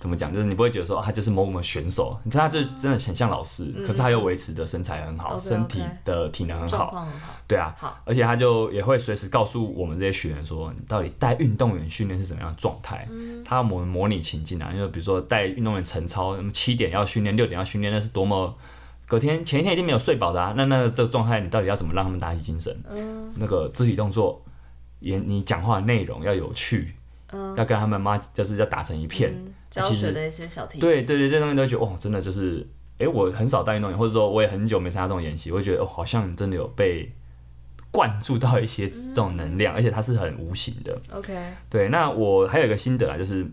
[0.00, 0.32] 怎么讲？
[0.32, 7.06] 就是你不会觉得说、啊、他就是某某选手，你知道他就真的很像老师，嗯、可是他又维持的身材很好，嗯、身体的体能很好。
[7.46, 7.76] 对啊，
[8.06, 13.06] 而且他就也会随时告诉我们这些学员说，你到底带运动员训练是什么样的状态。
[13.10, 18.56] 嗯、他要模模拟情境啊，因为比如说带运动员晨操，那么七点要训练，六点要训练，那是多么
[19.06, 20.54] 隔天前一天一定没有睡饱的啊。
[20.56, 22.74] 那那这个状态，你到底要怎么让他们打起精神？
[22.90, 24.42] 嗯、那个肢体动作，
[25.00, 26.94] 也你讲话的内容要有趣。
[27.32, 32.66] 嗯、要跟他们妈就是要打成一片，嗯、教学的一些小提醒，对对对，这东西都觉得哦，真的就是，
[32.98, 37.10] 哎，我很少带运动员，或者说我也很久没参加这种演习，我会觉得哦，好像真的有被
[37.90, 40.98] 灌注到一些这种能量，嗯、而且它是很无形的。
[41.12, 41.36] OK，
[41.68, 43.48] 对，那我还有一个心得啊，就是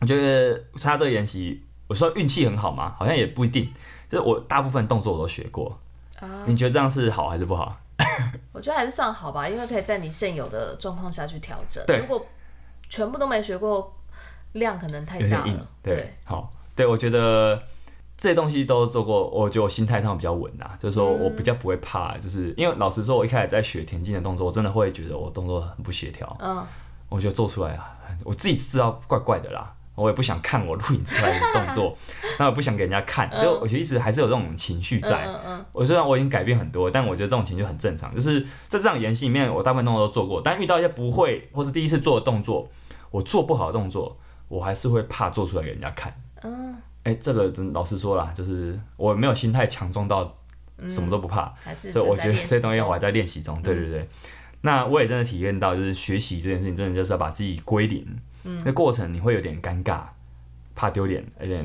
[0.00, 3.72] 我觉得参加这个演习，我说运气很好嘛，好像也不一定，
[4.08, 5.78] 就是我大部分动作我都学过。
[6.20, 7.76] 啊，你觉得这样是好还是不好？
[8.52, 11.84] 我觉得还是算好吧，因为可以在你现有的状况下去调整。
[11.86, 12.24] 对，如果
[12.88, 13.96] 全部都没学过，
[14.52, 15.68] 量可能太大了。
[15.82, 17.62] 对，对好，对我觉得
[18.16, 26.36] 这些东西都做过，我觉得我心态上比较稳啊，就是说我比较不会怕，嗯、就是因为老实说，我一开始在学田径的动作，我真的会觉得我动作很不协调。
[26.40, 26.64] 嗯，
[27.08, 31.96] 我觉得做出来啊，我自己知道怪怪的啦，我也不想看我录影出来的动作，
[32.38, 35.24] 那我不想给人家看，就我觉得一直还是有这种情绪在。
[35.26, 38.14] 嗯嗯，我虽然我已经改变很多，但我觉得这种情绪很正常。
[38.14, 42.68] 就是在这场演戏里面，我大部分动作都做过，但遇到一些不会或是第一次做的动作。
[43.10, 44.14] 我做不好的动作，
[44.48, 46.12] 我还是会怕做出来给人家看。
[46.42, 46.74] 嗯，
[47.04, 50.36] 哎、欸，这个真老实说啦，就是我没有心态强壮到
[50.88, 53.60] 什么都不怕，嗯、所以我觉得这些东西我还在练习中。
[53.62, 54.08] 对对对，嗯、
[54.62, 58.06] 那我也真的体验到，就是学习这件事情，真的就是要把自己归零。
[58.44, 60.02] 嗯，那过程你会有点尴尬，
[60.76, 61.64] 怕丢脸，有点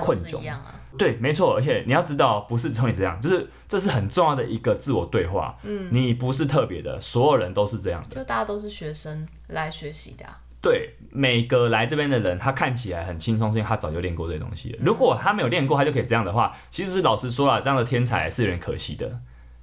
[0.00, 0.48] 困窘。
[0.48, 5.58] 啊、对，没错，而且你要知道，不是只有你这样，就是这是很重要的一个自我对话。
[5.62, 10.40] 嗯，你不是特别的，所有人都是这样的，就大家都是学生来学习的、啊。
[10.66, 14.78] 对每个来这边的人，他看起来很轻松，是因为他早就练过这些东西了。
[14.82, 19.06] 如果他没有练过，他就可以这样的话，其实老实说啊，这样的天才是有点可惜的，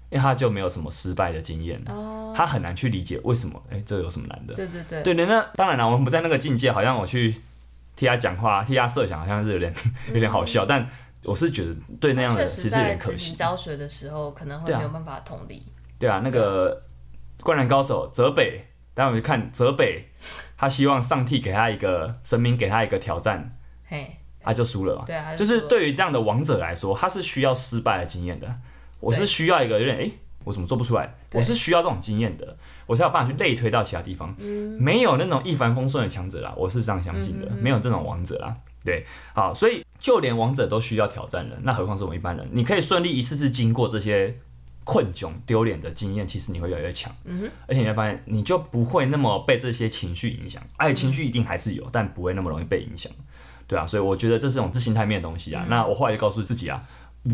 [0.09, 1.83] 因为他就没有什么失败的经验，
[2.33, 4.53] 他很难去理解为什么，哎，这有什么难的？
[4.53, 7.35] 对对对，对，那当然了，我们不在那个境界，好像我去
[7.97, 9.73] 替他讲话，替他设想，好像是有点
[10.13, 10.87] 有点好笑，但
[11.25, 13.33] 我是觉得对那样的其实有点可惜。
[13.33, 15.65] 教学的时候可能会没有办法同理。
[15.99, 16.81] 对啊，那个
[17.41, 20.05] 灌篮高手泽北，待会我们看泽北。
[20.63, 24.07] 他希望上帝给他一个神明，给他一个挑战，嘿，
[24.39, 25.03] 他就输了嘛。
[25.05, 28.47] 对啊，就是对于这样的王者来说，他是需要失败的经验的。
[29.01, 30.09] 我是需要一个有点，哎，
[30.45, 31.15] 我怎么做不出来？
[31.33, 32.55] 我是需要这种经验的，
[32.85, 34.33] 我才有办法去类推到其他地方。
[34.79, 37.49] 没有那种一帆风顺的强者啦，我是这样相信的。
[37.49, 38.55] 没有这种王者啦，
[38.85, 42.47] 对，好，所以就连王者都需要挑战人，那何况是我们一般人？
[42.53, 44.39] 你可以顺利一次次经过这些。
[44.83, 50.61] 困窘、丢脸的经验，其实你会越来越强，嗯、哼而且你会发现，你就不会那么被这些情绪影响。
[50.77, 53.11] 哎，情绪一定还是有，但不会那么容易被影响，
[53.65, 53.87] 对啊。
[53.87, 55.63] 所以我觉得这是种自心态面的东西啊。
[55.65, 56.81] 嗯、那我后来就告诉自己啊，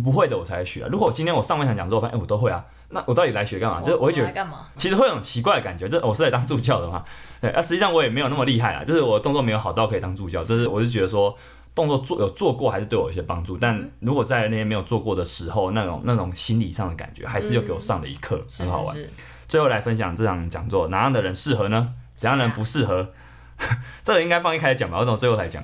[0.04, 0.90] 不会的我才会学啊。
[0.92, 3.82] 如果今天我上半场讲之后发现，哎，我都会啊，那我到底来学干嘛？
[3.82, 4.48] 就是我会觉得，
[4.78, 7.04] 其实会有种奇怪的感觉，这我是来当助教的嘛？
[7.42, 11.36] 对啊，实际上我也没有那么厉害啊，就是我动作没有好到可以当助教，就是我是觉得说。
[11.76, 18.94] 动作做有做过还是对我有些帮助，但如果在那些没有做过的时候，那种那种心理上的感觉，还是又给我上了一课，嗯、很好玩。
[18.96, 19.14] 是是是，
[19.48, 21.94] 最后来分享这场讲座，哪样的人适合呢？
[22.18, 23.14] 怎样的人不适合？
[23.58, 23.64] 啊、
[24.04, 25.64] 这个应该放一开始讲吧，为什么最后才讲？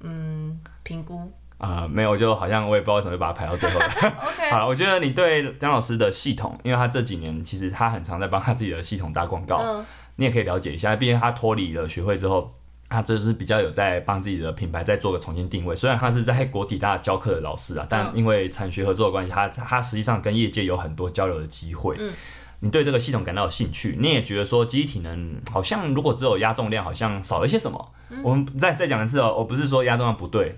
[0.00, 3.86] 嗯，评估啊、呃，没有，就好像我也不知道为什么会把它排到最后了。
[4.34, 4.50] Okay.
[4.50, 9.84] 好了，我觉得你对张老师的系统，因为他这几年其实他很常在帮他自己的系统打广告，嗯、
[10.16, 12.52] 你也可以了解一下，毕竟他脱离了学会之后。
[12.94, 21.96] 他这是比较有在帮自己的品牌再做个重新定位，虽然他是在国体大教课的老师啊，但因为产学合作的关系，他他实际上跟业界有很多交流的机会。
[21.98, 22.14] 嗯，
[22.60, 27.92] 你对这个系统感到有兴趣，你也觉得说机体能好像如果只有压重量，好像少了一些什么。
[28.10, 30.56] 嗯，我们再再讲一次哦，我不是说压重量不对，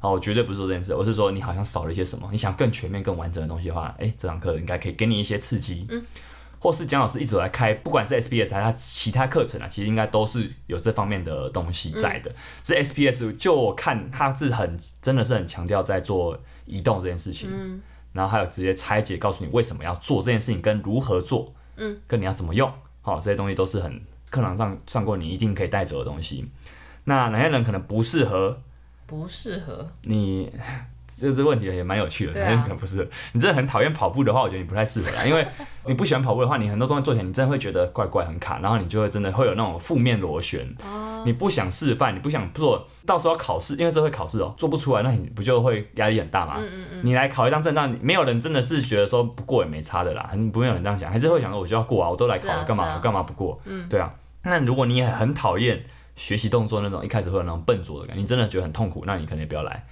[0.00, 5.86] 好，我绝对不是说这件事，我是说你好像少了一些什么，你想更全面、更完整的东西的话，哎，这堂课应该可以给你一些刺激。
[5.88, 6.04] 嗯。
[6.66, 12.34] 或是蒋老师一直来开，不管是 SPS 还是他其他课程啊，其实应该都是有这方面的东西在的。
[12.64, 17.80] 这、嗯、SPS 就我看他是很真的是很强调在做移动这件事情，嗯、
[18.12, 22.68] 然后还有直接拆解告诉你为什么要做这件事情跟如何做，嗯，跟你要怎么用，
[23.00, 26.50] 好、哦，这些东西都是很课堂上上过你一定可以带走的东西。
[27.04, 28.60] 那哪些人可能不适合？
[29.06, 30.50] 不适合你。
[31.18, 35.46] 这这问题也蛮有趣的，可不是你真的很讨厌跑步的话，我觉得你不太适合啦， 因为
[35.86, 40.66] 你不喜欢跑步的话，你很多东西做起来你真的会觉得怪怪很卡，然后你就会真的会有那种负面螺旋。
[40.84, 46.56] 哦、你不想示范，你不想做，到时候考试，因为这会考试哦，做不出来，那你不就会压力很大吗？
[46.58, 53.58] 嗯嗯嗯，你来考一张证照，没有人真的是觉得说不过也没差的啦，很不会有人这样想，还是会想说我就要过啊，我都来考了，干嘛我干嘛不过？
[53.64, 54.12] 嗯，对啊。
[54.42, 55.82] 那如果你也很讨厌
[56.14, 59.84] 学习动作那种一开始会有那种笨拙的感觉，你真的觉得很痛苦，那你可能也不要来。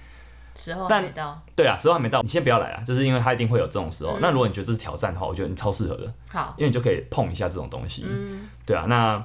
[0.55, 1.39] 时候还没到。
[1.55, 4.13] 对啊，时候还没到，你先不要来啊，就是因为他一定会有这种时候。
[4.13, 6.11] 嗯、那如果你觉得这是挑战的话，我觉得你超适合的。
[6.29, 8.05] 好，因为你就可以碰一下这种东西。
[8.07, 9.23] 嗯，对啊，那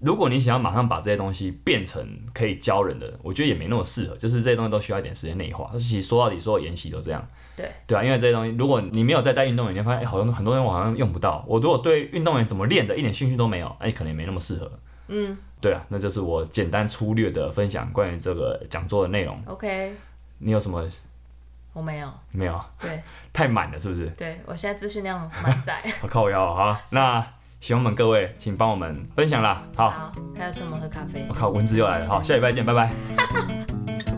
[0.00, 4.16] 如果你想要马上把这些东西变成可以教人的，我觉得也没那么适合。
[4.16, 5.70] 就是这些东西都需要一点时间内化。
[5.74, 7.26] 其实说到底，所有研习都这样。
[7.56, 7.70] 对。
[7.86, 11.42] 对啊，因为这些东西，如果你没有在带运动员，你会发现，哎、欸，好像很多人我好像用不到。
[11.48, 14.70] 我如果对运动员怎么练的一点兴趣都没有，哎、欸，可能也没那么适合。
[15.08, 15.36] 嗯。
[15.58, 19.42] 对啊，那就是我简单粗略的分享关于这个讲座的内容。
[19.46, 19.94] OK。
[20.38, 20.86] 你有什么？
[21.72, 23.02] 我没有，没有，对，
[23.34, 24.06] 太满了，是不是？
[24.16, 25.82] 对，我现在资讯量满载。
[26.02, 27.20] 我靠腰，啊，那
[27.60, 29.62] 喜欢我们各位，请帮我们分享啦。
[29.76, 31.26] 好，好，还有什么喝咖啡？
[31.28, 32.90] 我靠，蚊子又来了，好，下礼拜见，拜拜。